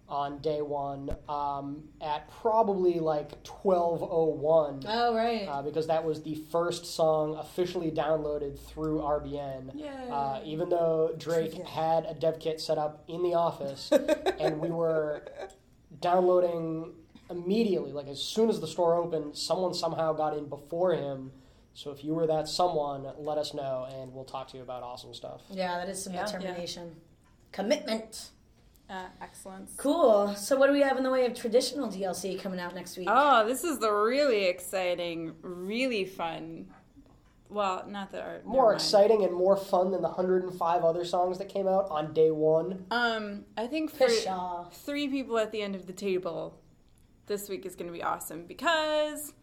on 0.08 0.38
day 0.38 0.62
one 0.62 1.16
um, 1.28 1.84
at 2.00 2.30
probably 2.30 3.00
like 3.00 3.32
1201. 3.48 4.84
Oh 4.88 5.16
right. 5.16 5.48
Uh, 5.48 5.64
because 5.64 5.88
that 5.88 6.04
was 6.04 6.22
the 6.22 6.36
first 6.52 6.86
song 6.86 7.36
officially 7.38 7.90
downloaded 7.90 8.60
through 8.60 9.00
RBN. 9.00 9.76
Uh, 10.12 10.42
even 10.46 10.70
though 10.70 11.16
Drake 11.18 11.56
had 11.66 12.06
a 12.06 12.14
dev 12.14 12.40
kit 12.40 12.62
set 12.62 12.78
up 12.78 13.04
in 13.08 13.24
the 13.24 13.34
office, 13.34 13.92
and 14.40 14.60
we 14.60 14.70
were 14.70 15.24
downloading 16.02 16.94
immediately, 17.30 17.92
like 17.92 18.08
as 18.08 18.22
soon 18.22 18.50
as 18.50 18.60
the 18.60 18.68
store 18.68 18.96
opened, 18.96 19.36
someone 19.38 19.74
somehow 19.74 20.14
got 20.14 20.38
in 20.38 20.46
before 20.48 20.94
him. 20.94 21.32
So 21.74 21.92
if 21.92 22.04
you 22.04 22.14
were 22.14 22.26
that 22.28 22.48
someone, 22.48 23.06
let 23.18 23.38
us 23.38 23.54
know, 23.54 23.86
and 24.00 24.14
we'll 24.14 24.24
talk 24.24 24.48
to 24.50 24.58
you 24.58 24.64
about 24.64 24.82
awesome 24.84 25.14
stuff. 25.14 25.42
yeah, 25.50 25.78
that 25.78 25.90
is 25.90 26.02
some 26.04 26.14
Yeah. 26.14 26.26
determination. 26.26 26.96
Commitment. 27.52 28.30
Uh, 28.90 29.06
excellence. 29.20 29.74
Cool. 29.78 30.36
So 30.36 30.58
what 30.58 30.68
do 30.68 30.74
we 30.74 30.82
have 30.82 30.98
in 30.98 31.04
the 31.04 31.10
way 31.10 31.26
of 31.26 31.34
traditional 31.34 31.88
DLC 31.90 32.40
coming 32.40 32.60
out 32.60 32.76
next 32.76 32.98
week? 32.98 33.08
Oh, 33.12 33.46
this 33.46 33.64
is 33.64 33.80
the 33.80 33.92
really 33.92 34.46
exciting, 34.46 35.34
really 35.42 36.06
fun. 36.06 36.68
Well, 37.50 37.84
not 37.88 38.12
that 38.12 38.22
our 38.22 38.42
More 38.46 38.74
exciting 38.74 39.24
and 39.24 39.34
more 39.34 39.58
fun 39.58 39.92
than 39.92 40.02
the 40.02 40.08
105 40.10 40.84
other 40.84 41.04
songs 41.06 41.38
that 41.40 41.50
came 41.50 41.68
out 41.68 41.90
on 41.90 42.14
day 42.14 42.30
one. 42.32 42.86
Um, 42.92 43.46
I 43.58 43.66
think 43.68 43.92
for 43.92 44.08
Pshaw. 44.08 44.70
three 44.72 45.08
people 45.08 45.38
at 45.40 45.52
the 45.52 45.62
end 45.62 45.74
of 45.76 45.88
the 45.88 45.94
table, 45.94 46.60
this 47.28 47.50
week 47.50 47.66
is 47.66 47.76
going 47.76 47.88
to 47.88 47.94
be 47.94 48.04
awesome 48.04 48.46
because 48.46 49.34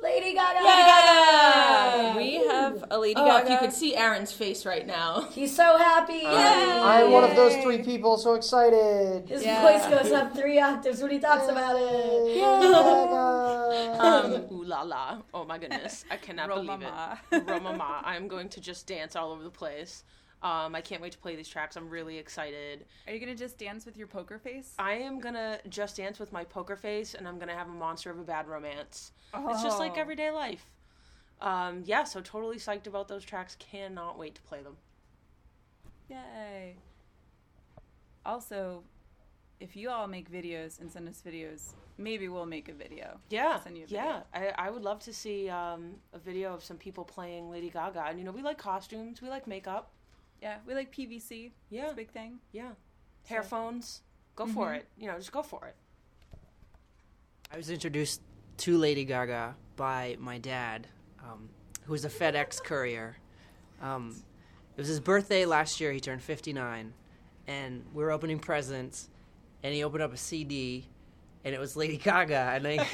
Lady 0.00 0.32
Gaga. 0.34 0.60
yeah, 0.62 2.16
we 2.16 2.34
have 2.46 2.84
a 2.90 2.98
Lady 2.98 3.18
Oh, 3.20 3.24
Gaga. 3.26 3.44
if 3.46 3.50
you 3.50 3.58
could 3.58 3.72
see 3.72 3.96
Aaron's 3.96 4.30
face 4.30 4.64
right 4.64 4.86
now. 4.86 5.22
He's 5.32 5.54
so 5.54 5.76
happy. 5.76 6.22
I'm 6.24 7.10
one 7.10 7.24
of 7.24 7.34
those 7.34 7.56
three 7.64 7.82
people, 7.82 8.16
so 8.16 8.34
excited. 8.34 9.28
His 9.28 9.44
Yeah. 9.44 9.60
voice 9.60 9.84
goes 9.88 10.12
up 10.12 10.36
three 10.36 10.60
octaves 10.60 11.02
when 11.02 11.10
he 11.10 11.18
talks 11.18 11.48
about 11.48 11.74
it. 11.78 12.38
Um, 13.98 14.46
ooh 14.52 14.64
la 14.64 14.82
la. 14.82 15.18
Oh 15.34 15.44
my 15.44 15.58
goodness. 15.58 16.04
I 16.10 16.16
cannot 16.16 16.48
believe 16.48 16.70
Romama. 16.70 17.18
it. 17.32 17.46
Romama. 17.46 18.00
I'm 18.04 18.28
going 18.28 18.48
to 18.50 18.60
just 18.60 18.86
dance 18.86 19.16
all 19.16 19.32
over 19.32 19.42
the 19.42 19.50
place. 19.50 20.04
Um, 20.42 20.74
I 20.74 20.80
can't 20.80 21.02
wait 21.02 21.12
to 21.12 21.18
play 21.18 21.34
these 21.34 21.48
tracks. 21.48 21.74
I'm 21.76 21.88
really 21.90 22.16
excited. 22.16 22.84
Are 23.06 23.12
you 23.12 23.18
going 23.18 23.32
to 23.32 23.38
just 23.38 23.58
dance 23.58 23.84
with 23.84 23.96
your 23.96 24.06
poker 24.06 24.38
face? 24.38 24.74
I 24.78 24.92
am 24.92 25.18
gonna 25.18 25.58
just 25.68 25.96
dance 25.96 26.18
with 26.20 26.32
my 26.32 26.44
poker 26.44 26.76
face, 26.76 27.14
and 27.14 27.26
I'm 27.26 27.38
gonna 27.40 27.54
have 27.56 27.66
a 27.68 27.72
monster 27.72 28.10
of 28.10 28.18
a 28.20 28.22
bad 28.22 28.46
romance. 28.46 29.10
It's 29.34 29.62
just 29.64 29.78
like 29.80 29.94
Oh. 29.96 30.00
everyday 30.00 30.30
life. 30.30 30.70
Um, 31.40 31.82
yeah, 31.86 32.04
so 32.04 32.20
totally 32.20 32.56
psyched 32.56 32.86
about 32.86 33.08
those 33.08 33.24
tracks. 33.24 33.56
Cannot 33.58 34.16
wait 34.18 34.34
to 34.36 34.42
play 34.42 34.62
them. 34.62 34.76
Yay. 36.08 36.76
Also, 38.24 38.82
if 39.60 39.76
you 39.76 39.90
all 39.90 40.06
make 40.06 40.30
videos 40.30 40.80
and 40.80 40.90
send 40.90 41.08
us 41.08 41.22
videos, 41.26 41.72
maybe 41.96 42.28
we'll 42.28 42.46
make 42.46 42.68
a 42.68 42.72
video. 42.72 43.18
Yeah, 43.28 43.60
Send 43.60 43.76
you 43.76 43.84
a 43.84 43.88
yeah. 43.88 44.20
I, 44.32 44.52
I 44.56 44.70
would 44.70 44.82
love 44.82 45.00
to 45.00 45.12
see 45.12 45.48
um, 45.48 45.94
a 46.12 46.18
video 46.18 46.54
of 46.54 46.62
some 46.62 46.76
people 46.76 47.04
playing 47.04 47.50
Lady 47.50 47.70
Gaga. 47.70 48.04
And 48.08 48.18
you 48.18 48.24
know, 48.24 48.30
we 48.32 48.42
like 48.42 48.58
costumes, 48.58 49.20
we 49.20 49.28
like 49.28 49.46
makeup. 49.46 49.90
Yeah, 50.42 50.56
we 50.66 50.74
like 50.74 50.94
PVC. 50.94 51.50
Yeah. 51.70 51.84
It's 51.84 51.92
a 51.92 51.96
big 51.96 52.10
thing. 52.10 52.38
Yeah, 52.52 52.70
hair 53.26 53.42
phones. 53.42 54.02
Go 54.36 54.46
for 54.46 54.72
it. 54.74 54.86
You 54.96 55.08
know, 55.08 55.16
just 55.16 55.32
go 55.32 55.42
for 55.42 55.66
it. 55.66 55.74
I 57.52 57.56
was 57.56 57.70
introduced 57.70 58.20
to 58.58 58.76
Lady 58.78 59.04
Gaga 59.04 59.56
by 59.74 60.16
my 60.20 60.38
dad, 60.38 60.86
um, 61.24 61.48
who 61.84 61.92
was 61.92 62.04
a 62.04 62.08
FedEx 62.08 62.62
courier. 62.62 63.16
Um, 63.82 64.14
it 64.76 64.80
was 64.80 64.88
his 64.88 65.00
birthday 65.00 65.44
last 65.44 65.80
year. 65.80 65.90
He 65.90 65.98
turned 65.98 66.22
59, 66.22 66.92
and 67.48 67.84
we 67.92 68.04
were 68.04 68.12
opening 68.12 68.38
presents, 68.38 69.08
and 69.62 69.74
he 69.74 69.82
opened 69.82 70.02
up 70.02 70.12
a 70.12 70.16
CD, 70.16 70.86
and 71.44 71.54
it 71.54 71.58
was 71.58 71.74
Lady 71.74 71.96
Gaga, 72.04 72.52
and 72.54 72.66
I, 72.66 72.86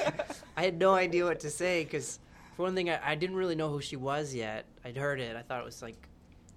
I 0.57 0.63
had 0.63 0.79
no 0.79 0.95
idea 0.95 1.25
what 1.25 1.41
to 1.41 1.51
say 1.51 1.83
because, 1.83 2.19
for 2.55 2.63
one 2.63 2.73
thing, 2.73 2.89
I, 2.89 3.11
I 3.11 3.15
didn't 3.15 3.35
really 3.35 3.55
know 3.55 3.69
who 3.69 3.81
she 3.81 3.97
was 3.97 4.33
yet. 4.33 4.65
I'd 4.83 4.97
heard 4.97 5.19
it. 5.19 5.35
I 5.35 5.41
thought 5.41 5.59
it 5.59 5.65
was 5.65 5.81
like, 5.81 6.07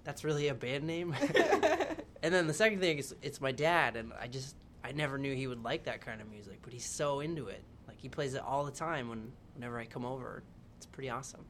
that's 0.09 0.23
really 0.23 0.47
a 0.47 0.55
band 0.55 0.85
name. 0.85 1.15
and 2.23 2.33
then 2.33 2.47
the 2.47 2.53
second 2.53 2.79
thing 2.79 2.97
is, 2.97 3.13
it's 3.21 3.39
my 3.39 3.51
dad, 3.51 3.95
and 3.95 4.11
I 4.19 4.25
just, 4.25 4.55
I 4.83 4.91
never 4.91 5.19
knew 5.19 5.35
he 5.35 5.45
would 5.45 5.63
like 5.63 5.83
that 5.83 6.01
kind 6.01 6.19
of 6.19 6.27
music, 6.27 6.57
but 6.63 6.73
he's 6.73 6.85
so 6.85 7.19
into 7.19 7.47
it. 7.47 7.63
Like 7.87 7.99
he 7.99 8.09
plays 8.09 8.33
it 8.33 8.41
all 8.41 8.65
the 8.65 8.71
time 8.71 9.07
when, 9.07 9.31
whenever 9.53 9.77
I 9.77 9.85
come 9.85 10.05
over. 10.05 10.41
It's 10.77 10.87
pretty 10.87 11.11
awesome. 11.11 11.45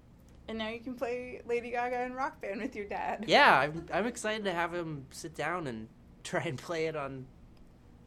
And 0.50 0.58
now 0.58 0.68
you 0.68 0.82
can 0.82 0.96
play 0.96 1.42
Lady 1.46 1.72
Gaga 1.72 2.00
and 2.00 2.16
Rock 2.16 2.42
Band 2.42 2.62
with 2.62 2.76
your 2.76 2.86
dad. 2.86 3.24
Yeah, 3.28 3.60
I'm, 3.60 3.86
I'm 3.94 4.08
excited 4.08 4.44
to 4.44 4.52
have 4.52 4.74
him 4.74 5.06
sit 5.12 5.36
down 5.36 5.68
and 5.68 5.88
try 6.26 6.42
and 6.42 6.58
play 6.58 6.88
it 6.88 6.98
on 6.98 7.28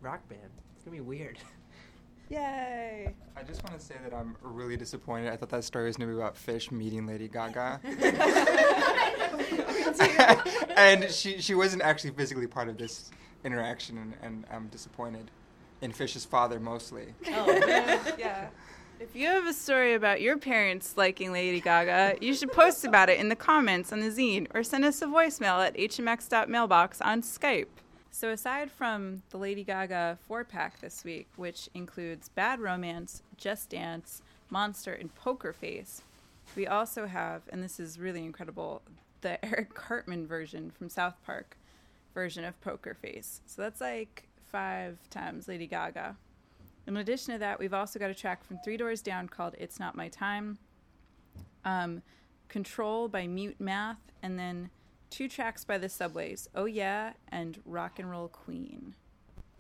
Rock 0.03 0.29
Band. 0.29 0.51
It's 0.77 0.85
gonna 0.85 0.97
be 0.97 1.01
weird. 1.01 1.39
Yay. 2.33 3.13
I 3.37 3.43
just 3.43 3.63
want 3.63 3.79
to 3.79 3.85
say 3.85 3.97
that 4.03 4.15
I'm 4.15 4.35
really 4.41 4.79
disappointed. 4.79 5.31
I 5.31 5.37
thought 5.37 5.51
that 5.51 5.65
story 5.65 5.87
was 5.87 5.99
going 5.99 6.09
to 6.09 6.15
be 6.15 6.21
about 6.21 6.35
Fish 6.35 6.71
meeting 6.71 7.07
Lady 7.07 7.29
Gaga. 7.29 7.79
and 10.77 11.11
she, 11.11 11.43
she 11.43 11.55
wasn't 11.55 11.83
actually 11.83 12.13
physically 12.13 12.47
part 12.47 12.69
of 12.69 12.79
this 12.79 13.11
interaction, 13.45 13.99
and, 13.99 14.15
and 14.23 14.45
I'm 14.51 14.69
disappointed. 14.69 15.31
In 15.83 15.93
Fish's 15.93 16.25
father, 16.25 16.61
mostly. 16.61 17.15
Oh 17.27 17.53
yeah. 18.19 18.49
If 19.01 19.17
you 19.17 19.27
have 19.27 19.47
a 19.47 19.53
story 19.53 19.95
about 19.95 20.21
your 20.21 20.39
parents 20.39 20.97
liking 20.97 21.33
Lady 21.33 21.61
Gaga, 21.61 22.19
you 22.21 22.35
should 22.35 22.53
post 22.53 22.85
about 22.85 23.11
it 23.11 23.19
in 23.19 23.29
the 23.29 23.37
comments 23.37 23.93
on 23.93 23.99
the 23.99 24.09
zine 24.09 24.47
or 24.55 24.63
send 24.63 24.85
us 24.85 25.03
a 25.03 25.07
voicemail 25.07 25.67
at 25.67 25.77
hmx.mailbox 25.77 27.01
on 27.01 27.23
Skype. 27.23 27.67
So, 28.15 28.29
aside 28.29 28.71
from 28.71 29.23
the 29.31 29.39
Lady 29.39 29.65
Gaga 29.65 30.19
four 30.29 30.45
pack 30.45 30.81
this 30.81 31.03
week, 31.03 31.29
which 31.37 31.71
includes 31.73 32.29
Bad 32.29 32.61
Romance, 32.61 33.23
Just 33.39 33.71
Dance, 33.71 34.21
Monster, 34.51 34.93
and 34.93 35.13
Poker 35.15 35.55
Face, 35.55 36.03
we 36.55 36.67
also 36.67 37.07
have, 37.07 37.41
and 37.49 37.65
this 37.65 37.81
is 37.81 37.99
really 37.99 38.23
incredible, 38.23 38.83
the 39.23 39.43
Eric 39.45 39.73
Cartman 39.73 40.27
version 40.27 40.71
from 40.71 40.91
South 40.91 41.17
Park 41.25 41.57
version 42.13 42.45
of 42.45 42.61
Poker 42.61 42.93
Face. 42.93 43.41
So, 43.47 43.63
that's 43.63 43.81
like 43.81 44.25
five 44.51 44.99
times 45.09 45.49
Lady 45.49 45.67
Gaga. 45.67 46.15
In 46.87 46.99
addition 46.99 47.33
to 47.33 47.39
that, 47.39 47.59
we've 47.59 47.75
also 47.75 47.99
got 47.99 48.11
a 48.11 48.15
track 48.15 48.45
from 48.45 48.59
Three 48.63 48.77
Doors 48.77 49.01
Down 49.01 49.27
called 49.27 49.55
It's 49.59 49.81
Not 49.81 49.97
My 49.97 50.09
Time, 50.09 50.59
um, 51.65 52.03
Control 52.51 53.09
by 53.09 53.27
Mute 53.27 53.59
Math, 53.59 54.13
and 54.23 54.39
then 54.39 54.69
two 55.13 55.29
tracks 55.29 55.63
by 55.63 55.77
the 55.77 55.91
Subways, 55.91 56.49
Oh 56.55 56.65
Yeah, 56.65 57.13
and 57.29 57.61
Rock 57.67 57.99
and 57.99 58.11
Roll 58.11 58.29
Queen. 58.29 58.95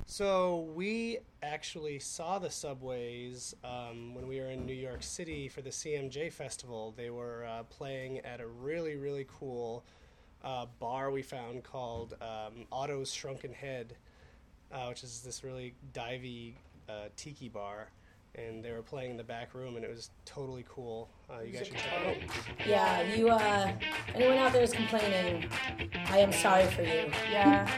So 0.06 0.70
we 0.74 1.18
actually 1.42 1.98
saw 1.98 2.38
the 2.38 2.50
subways 2.50 3.54
um, 3.62 4.14
when 4.14 4.26
we 4.26 4.40
were 4.40 4.46
in 4.46 4.64
New 4.64 4.72
York 4.72 5.02
City 5.02 5.48
for 5.48 5.60
the 5.60 5.70
CMJ 5.70 6.32
festival. 6.32 6.94
They 6.96 7.10
were 7.10 7.44
uh, 7.44 7.64
playing 7.64 8.20
at 8.20 8.40
a 8.40 8.46
really 8.46 8.96
really 8.96 9.26
cool 9.28 9.84
uh, 10.42 10.66
bar 10.80 11.10
we 11.10 11.20
found 11.20 11.64
called 11.64 12.16
um, 12.22 12.64
Otto's 12.72 13.12
Shrunken 13.12 13.52
Head, 13.52 13.94
uh, 14.72 14.86
which 14.86 15.04
is 15.04 15.20
this 15.20 15.44
really 15.44 15.74
divey 15.92 16.54
uh, 16.88 17.08
tiki 17.14 17.50
bar 17.50 17.90
and 18.34 18.64
they 18.64 18.72
were 18.72 18.82
playing 18.82 19.10
in 19.10 19.16
the 19.16 19.24
back 19.24 19.54
room, 19.54 19.76
and 19.76 19.84
it 19.84 19.90
was 19.90 20.10
totally 20.24 20.64
cool. 20.68 21.08
Uh, 21.30 21.40
you 21.42 21.52
guys 21.52 21.66
should 21.66 21.76
check 21.76 21.92
it 22.06 22.08
out. 22.08 22.66
Yeah, 22.66 23.02
you. 23.14 23.28
Uh, 23.28 23.72
anyone 24.14 24.38
out 24.38 24.52
there 24.52 24.62
is 24.62 24.72
complaining? 24.72 25.48
I 26.06 26.18
am 26.18 26.32
sorry 26.32 26.66
for 26.66 26.82
you. 26.82 27.10
Yeah, 27.30 27.68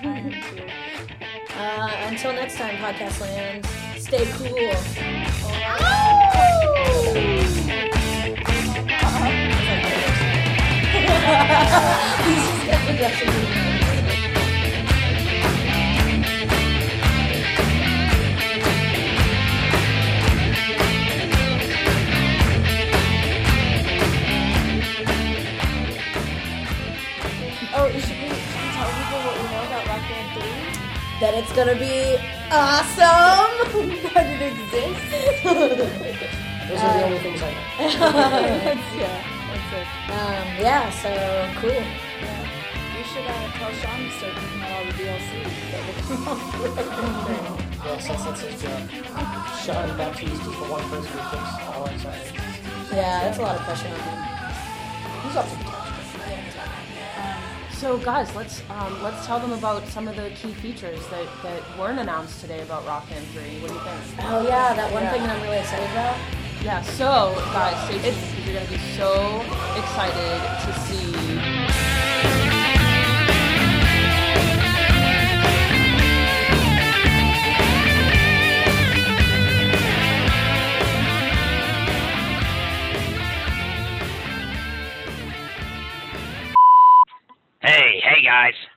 Uh, 1.57 2.09
until 2.09 2.33
next 2.33 2.57
time, 2.57 2.77
Podcast 2.77 3.21
Land. 3.21 3.67
Stay 3.99 4.27
cool. 4.33 4.75
Oh. 12.97 13.41
Should 27.85 27.93
we, 27.97 28.01
should 28.01 28.17
we 28.17 28.29
tell 28.73 28.89
people 28.97 29.21
what 29.29 29.37
we 29.37 29.45
know 29.53 29.61
about 29.69 29.85
Rock 29.85 30.01
Band 30.09 30.41
3? 30.41 31.21
That 31.21 31.35
it's 31.37 31.53
gonna 31.53 31.77
be 31.77 32.17
awesome 32.49 33.61
that 34.17 34.25
it 34.25 34.41
exists. 34.57 35.45
Those 35.45 36.81
are 36.81 36.97
the 36.97 37.05
only 37.05 37.19
things 37.21 37.43
I 37.45 37.53
know. 37.53 37.93
yeah, 38.97 39.21
that's 39.53 39.69
it. 39.77 39.89
Um, 40.09 40.47
yeah, 40.65 40.89
so 40.97 41.13
cool. 41.61 41.77
Yeah. 41.77 42.49
You 42.97 43.05
should 43.05 43.29
uh, 43.29 43.53
tell 43.53 43.69
Sean 43.77 44.01
to 44.01 44.11
start 44.17 44.33
picking 44.33 44.65
out 44.65 44.73
all 44.73 44.85
the 44.89 44.93
DLC 44.97 45.45
that 45.69 45.85
will 45.85 46.01
come 46.09 46.25
out. 46.25 47.61
Yes, 47.85 48.09
that's, 48.09 48.41
his 48.41 48.63
job. 48.63 48.81
Uh, 49.13 49.57
Sean 49.61 49.93
Baptiste 49.99 50.33
is 50.33 50.41
the 50.41 50.69
one 50.73 50.89
person 50.89 51.13
who 51.13 51.21
picks 51.37 51.53
all 51.69 51.87
anxieties. 51.87 52.33
Yeah, 52.97 53.29
that's 53.29 53.37
a 53.37 53.43
lot 53.43 53.57
of 53.57 53.63
pressure 53.69 53.89
on 53.89 54.01
him. 54.01 54.25
He's 55.29 55.37
up 55.37 55.45
to 55.51 55.74
so, 57.75 57.99
guys, 57.99 58.35
let's 58.37 58.63
um, 58.71 59.03
let's 59.03 59.27
tell 59.27 59.41
them 59.41 59.53
about 59.53 59.87
some 59.89 60.07
of 60.07 60.15
the 60.17 60.31
key 60.31 60.53
features 60.55 61.01
that, 61.09 61.27
that 61.43 61.79
weren't 61.79 61.99
announced 61.99 62.41
today 62.41 62.63
about 62.63 62.87
Rock 62.87 63.09
Band 63.11 63.27
3. 63.27 63.43
What 63.61 63.69
do 63.69 63.75
you 63.75 63.81
think? 63.81 64.25
Oh 64.25 64.47
yeah, 64.47 64.75
that 64.75 64.93
one 64.93 65.07
thing 65.09 65.23
that 65.23 65.37
I'm 65.37 65.43
really 65.43 65.59
excited 65.59 65.91
about. 65.91 66.17
Yeah, 66.63 66.81
so, 66.83 67.35
guys, 67.53 67.77
stay 67.85 67.99
tuned 68.01 68.17
because 68.17 68.47
you're 68.47 68.55
going 68.55 68.67
to 68.67 68.73
be 68.73 68.79
so 68.97 69.43
excited 69.77 70.41
to 70.65 70.81
see. 70.81 71.54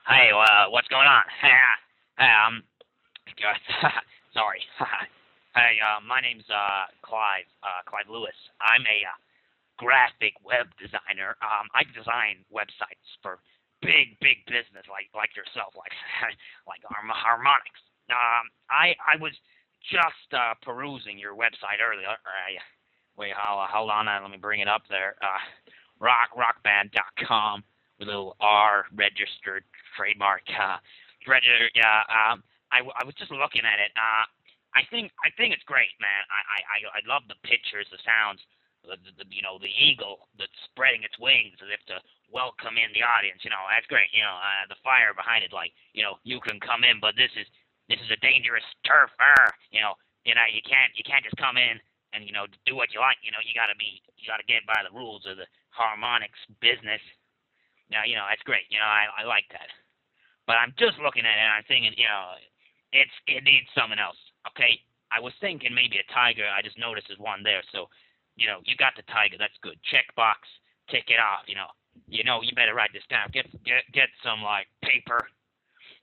Hey, 0.08 0.32
uh, 0.32 0.72
what's 0.72 0.88
going 0.88 1.04
on? 1.06 1.22
hey, 1.44 1.52
um, 2.24 2.64
sorry. 4.34 4.62
hey, 5.54 5.76
uh, 5.84 6.00
my 6.00 6.20
name's 6.24 6.48
uh, 6.48 6.88
Clive, 7.04 7.46
uh, 7.62 7.84
Clive 7.84 8.08
Lewis. 8.08 8.34
I'm 8.64 8.82
a 8.88 8.98
uh, 9.04 9.18
graphic 9.78 10.34
web 10.44 10.68
designer. 10.80 11.36
Um, 11.44 11.68
I 11.76 11.84
design 11.92 12.42
websites 12.48 13.04
for 13.22 13.40
big, 13.82 14.16
big 14.20 14.42
business 14.48 14.88
like 14.88 15.12
like 15.14 15.36
yourself, 15.36 15.76
like 15.76 15.92
like 16.68 16.82
Harm- 16.88 17.12
Harmonix. 17.12 17.76
Um, 18.10 18.48
I 18.72 18.96
I 19.04 19.20
was 19.20 19.36
just 19.86 20.28
uh, 20.34 20.56
perusing 20.64 21.18
your 21.20 21.36
website 21.36 21.84
earlier. 21.84 22.10
Uh, 22.10 22.58
wait, 23.16 23.32
hold, 23.36 23.68
hold 23.70 23.90
on, 23.90 24.08
uh, 24.08 24.18
let 24.22 24.30
me 24.32 24.38
bring 24.40 24.60
it 24.60 24.68
up 24.68 24.82
there. 24.90 25.16
Uh, 25.22 25.40
rock 26.00 26.32
rockband.com 26.36 27.64
with 27.98 28.08
a 28.08 28.10
little 28.10 28.36
R 28.40 28.86
registered 28.94 29.64
trademark. 29.98 30.46
Uh, 30.54 30.78
registered. 31.26 31.74
Yeah. 31.74 32.06
Um, 32.06 32.46
I, 32.70 32.84
w- 32.84 32.94
I 32.94 33.02
was 33.02 33.16
just 33.18 33.32
looking 33.32 33.66
at 33.66 33.82
it. 33.82 33.90
Uh, 33.98 34.24
I 34.76 34.84
think 34.92 35.10
I 35.24 35.32
think 35.34 35.56
it's 35.56 35.64
great, 35.66 35.90
man. 35.98 36.22
I 36.30 36.62
I 36.62 36.78
I, 37.00 37.00
love 37.08 37.24
the 37.26 37.40
pictures, 37.42 37.88
the 37.88 37.98
sounds, 38.04 38.38
the, 38.84 39.00
the, 39.16 39.24
you 39.32 39.40
know 39.42 39.56
the 39.58 39.72
eagle 39.72 40.28
that's 40.36 40.54
spreading 40.68 41.02
its 41.02 41.16
wings 41.18 41.56
as 41.64 41.72
if 41.72 41.82
to 41.88 41.98
welcome 42.30 42.76
in 42.76 42.92
the 42.92 43.02
audience. 43.02 43.42
You 43.42 43.50
know 43.50 43.64
that's 43.72 43.88
great. 43.88 44.12
You 44.12 44.22
know 44.22 44.36
uh, 44.36 44.68
the 44.68 44.78
fire 44.84 45.16
behind 45.16 45.42
it, 45.42 45.56
like 45.56 45.72
you 45.96 46.04
know 46.04 46.20
you 46.22 46.38
can 46.38 46.60
come 46.60 46.84
in, 46.84 47.00
but 47.00 47.16
this 47.16 47.32
is 47.34 47.48
this 47.88 47.98
is 48.04 48.12
a 48.12 48.20
dangerous 48.20 48.66
turf. 48.84 49.10
Er, 49.18 49.50
you 49.72 49.80
know 49.80 49.96
you 50.28 50.36
know 50.36 50.44
you 50.46 50.62
can't 50.62 50.92
you 50.94 51.02
can't 51.02 51.24
just 51.24 51.40
come 51.40 51.56
in 51.56 51.80
and 52.12 52.28
you 52.28 52.36
know 52.36 52.44
do 52.68 52.76
what 52.76 52.92
you 52.92 53.00
like. 53.00 53.18
You 53.24 53.32
know 53.32 53.42
you 53.42 53.56
got 53.56 53.72
to 53.72 53.78
be 53.80 54.04
you 54.20 54.28
got 54.28 54.38
to 54.38 54.46
get 54.46 54.68
by 54.68 54.84
the 54.84 54.92
rules 54.92 55.24
of 55.24 55.40
the 55.40 55.48
Harmonix 55.72 56.36
business. 56.60 57.00
Now, 57.88 58.04
you 58.04 58.16
know, 58.20 58.26
that's 58.28 58.44
great. 58.44 58.68
You 58.68 58.76
know, 58.76 58.84
I, 58.84 59.08
I 59.08 59.24
like 59.24 59.48
that. 59.52 59.72
But 60.48 60.56
I'm 60.56 60.72
just 60.80 60.96
looking 60.96 61.28
at 61.28 61.36
it 61.36 61.44
and 61.44 61.60
I'm 61.60 61.68
thinking, 61.68 61.92
you 62.00 62.08
know, 62.08 62.40
it's 62.96 63.12
it 63.28 63.44
needs 63.44 63.68
something 63.76 64.00
else. 64.00 64.16
Okay? 64.48 64.80
I 65.12 65.20
was 65.20 65.36
thinking 65.44 65.76
maybe 65.76 66.00
a 66.00 66.08
tiger. 66.08 66.48
I 66.48 66.64
just 66.64 66.80
noticed 66.80 67.12
there's 67.12 67.20
one 67.20 67.44
there. 67.44 67.60
So, 67.68 67.92
you 68.40 68.48
know, 68.48 68.64
you 68.64 68.72
got 68.80 68.96
the 68.96 69.04
tiger. 69.12 69.36
That's 69.36 69.56
good. 69.60 69.76
Check 69.92 70.08
box, 70.16 70.48
Tick 70.88 71.12
it 71.12 71.20
off. 71.20 71.44
You 71.44 71.60
know, 71.60 71.68
you 72.08 72.24
know, 72.24 72.40
you 72.40 72.56
better 72.56 72.72
write 72.72 72.96
this 72.96 73.04
down. 73.12 73.28
Get 73.28 73.44
get 73.68 73.84
get 73.92 74.08
some 74.24 74.40
like 74.40 74.72
paper. 74.80 75.28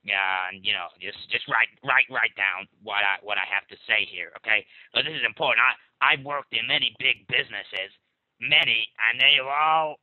Yeah, 0.06 0.46
and 0.46 0.62
you 0.62 0.70
know, 0.70 0.94
just 1.02 1.18
just 1.34 1.50
write 1.50 1.66
write 1.82 2.06
write 2.06 2.34
down 2.38 2.70
what 2.86 3.02
I 3.02 3.18
what 3.26 3.42
I 3.42 3.46
have 3.50 3.66
to 3.74 3.78
say 3.90 4.06
here. 4.06 4.30
Okay? 4.38 4.62
But 4.94 5.10
this 5.10 5.18
is 5.18 5.26
important. 5.26 5.66
I 5.66 5.74
I've 5.98 6.22
worked 6.22 6.54
in 6.54 6.70
many 6.70 6.94
big 7.02 7.26
businesses, 7.26 7.90
many, 8.38 8.86
and 9.10 9.18
they've 9.18 9.42
all 9.42 9.98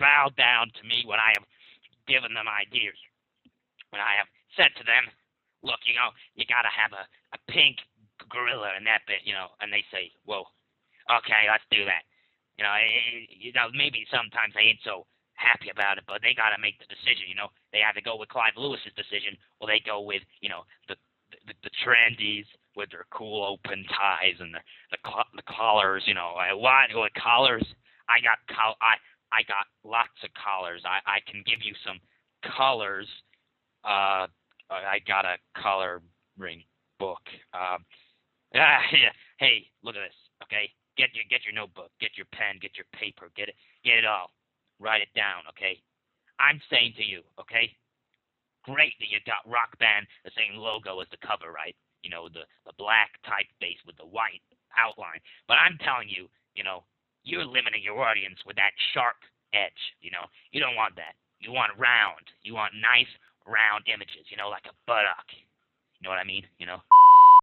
bowed 0.00 0.32
down 0.40 0.72
to 0.80 0.82
me 0.88 1.04
when 1.04 1.20
I 1.20 1.36
have 1.36 1.44
given 2.08 2.32
them 2.32 2.48
ideas. 2.48 2.96
When 3.90 4.02
I 4.02 4.18
have 4.18 4.30
said 4.54 4.70
to 4.78 4.84
them, 4.86 5.10
look, 5.62 5.82
you 5.84 5.94
know, 5.94 6.14
you 6.34 6.46
got 6.46 6.62
to 6.62 6.72
have 6.72 6.94
a, 6.94 7.04
a 7.34 7.38
pink 7.52 7.82
gorilla 8.30 8.74
in 8.78 8.84
that 8.84 9.04
bit, 9.06 9.26
you 9.26 9.34
know, 9.34 9.52
and 9.60 9.72
they 9.72 9.84
say, 9.90 10.10
whoa, 10.24 10.46
okay, 11.10 11.50
let's 11.50 11.66
do 11.70 11.84
that. 11.84 12.06
You 12.56 12.64
know, 12.64 12.74
it, 12.76 13.28
you 13.32 13.52
know, 13.56 13.72
maybe 13.72 14.04
sometimes 14.12 14.52
they 14.52 14.72
ain't 14.72 14.84
so 14.84 15.08
happy 15.40 15.72
about 15.72 15.96
it, 15.96 16.04
but 16.04 16.20
they 16.20 16.36
got 16.36 16.52
to 16.52 16.60
make 16.60 16.76
the 16.76 16.88
decision, 16.92 17.24
you 17.24 17.34
know. 17.34 17.48
They 17.72 17.80
to 17.80 18.04
go 18.04 18.20
with 18.20 18.28
Clive 18.28 18.56
Lewis's 18.60 18.92
decision, 18.92 19.40
or 19.58 19.66
they 19.66 19.80
go 19.80 20.04
with, 20.04 20.20
you 20.44 20.52
know, 20.52 20.68
the 20.88 20.96
the, 21.46 21.54
the 21.62 21.72
trendies 21.80 22.44
with 22.76 22.90
their 22.90 23.06
cool 23.10 23.46
open 23.46 23.86
ties 23.88 24.36
and 24.38 24.52
the 24.52 24.60
the, 24.92 24.98
the 25.40 25.46
collars, 25.48 26.04
you 26.04 26.12
know. 26.12 26.36
I 26.36 26.52
want 26.52 26.92
with 26.92 27.12
oh, 27.16 27.20
collars. 27.20 27.64
I 28.12 28.20
got 28.20 28.38
col- 28.52 28.80
I 28.84 29.00
I 29.32 29.40
got 29.48 29.64
lots 29.82 30.20
of 30.22 30.30
collars. 30.36 30.82
I, 30.84 31.00
I 31.08 31.18
can 31.24 31.42
give 31.46 31.62
you 31.64 31.72
some 31.86 31.98
colors. 32.44 33.08
Uh, 33.84 34.26
I 34.70 35.00
got 35.06 35.24
a 35.24 35.36
coloring 35.60 36.62
book. 36.98 37.22
Um, 37.54 37.82
ah, 38.54 38.82
yeah. 38.92 39.14
Hey, 39.38 39.66
look 39.82 39.96
at 39.96 40.04
this. 40.06 40.20
Okay, 40.44 40.70
get 40.96 41.10
your 41.14 41.24
get 41.28 41.44
your 41.44 41.54
notebook, 41.54 41.90
get 42.00 42.16
your 42.16 42.26
pen, 42.32 42.60
get 42.60 42.76
your 42.76 42.86
paper, 42.92 43.30
get 43.36 43.48
it 43.48 43.56
get 43.84 43.98
it 43.98 44.06
all. 44.06 44.30
Write 44.78 45.02
it 45.02 45.12
down. 45.16 45.44
Okay. 45.50 45.80
I'm 46.40 46.60
saying 46.70 46.94
to 46.96 47.04
you. 47.04 47.20
Okay. 47.40 47.72
Great 48.64 48.92
that 49.00 49.08
you 49.08 49.20
got 49.24 49.44
Rock 49.48 49.76
Band 49.80 50.06
the 50.24 50.32
same 50.36 50.60
logo 50.60 51.00
as 51.00 51.08
the 51.10 51.20
cover, 51.24 51.52
right? 51.52 51.74
You 52.04 52.10
know 52.10 52.28
the 52.28 52.44
the 52.64 52.76
black 52.76 53.16
typeface 53.24 53.80
with 53.88 53.96
the 53.96 54.08
white 54.08 54.44
outline. 54.76 55.20
But 55.48 55.58
I'm 55.58 55.80
telling 55.80 56.08
you, 56.08 56.28
you 56.54 56.64
know, 56.64 56.84
you're 57.24 57.44
limiting 57.44 57.82
your 57.82 58.04
audience 58.04 58.38
with 58.46 58.56
that 58.56 58.76
sharp 58.92 59.16
edge. 59.52 59.82
You 60.00 60.12
know, 60.12 60.28
you 60.52 60.60
don't 60.60 60.76
want 60.76 60.96
that. 60.96 61.16
You 61.40 61.52
want 61.52 61.72
round. 61.80 62.24
You 62.44 62.54
want 62.54 62.76
nice 62.76 63.08
round 63.50 63.90
images. 63.90 64.30
You 64.30 64.38
know, 64.38 64.48
like 64.48 64.64
a 64.70 64.74
buttock. 64.86 65.26
You 65.98 66.06
know 66.06 66.10
what 66.10 66.22
I 66.22 66.24
mean? 66.24 66.46
You 66.58 66.66
know. 66.66 66.78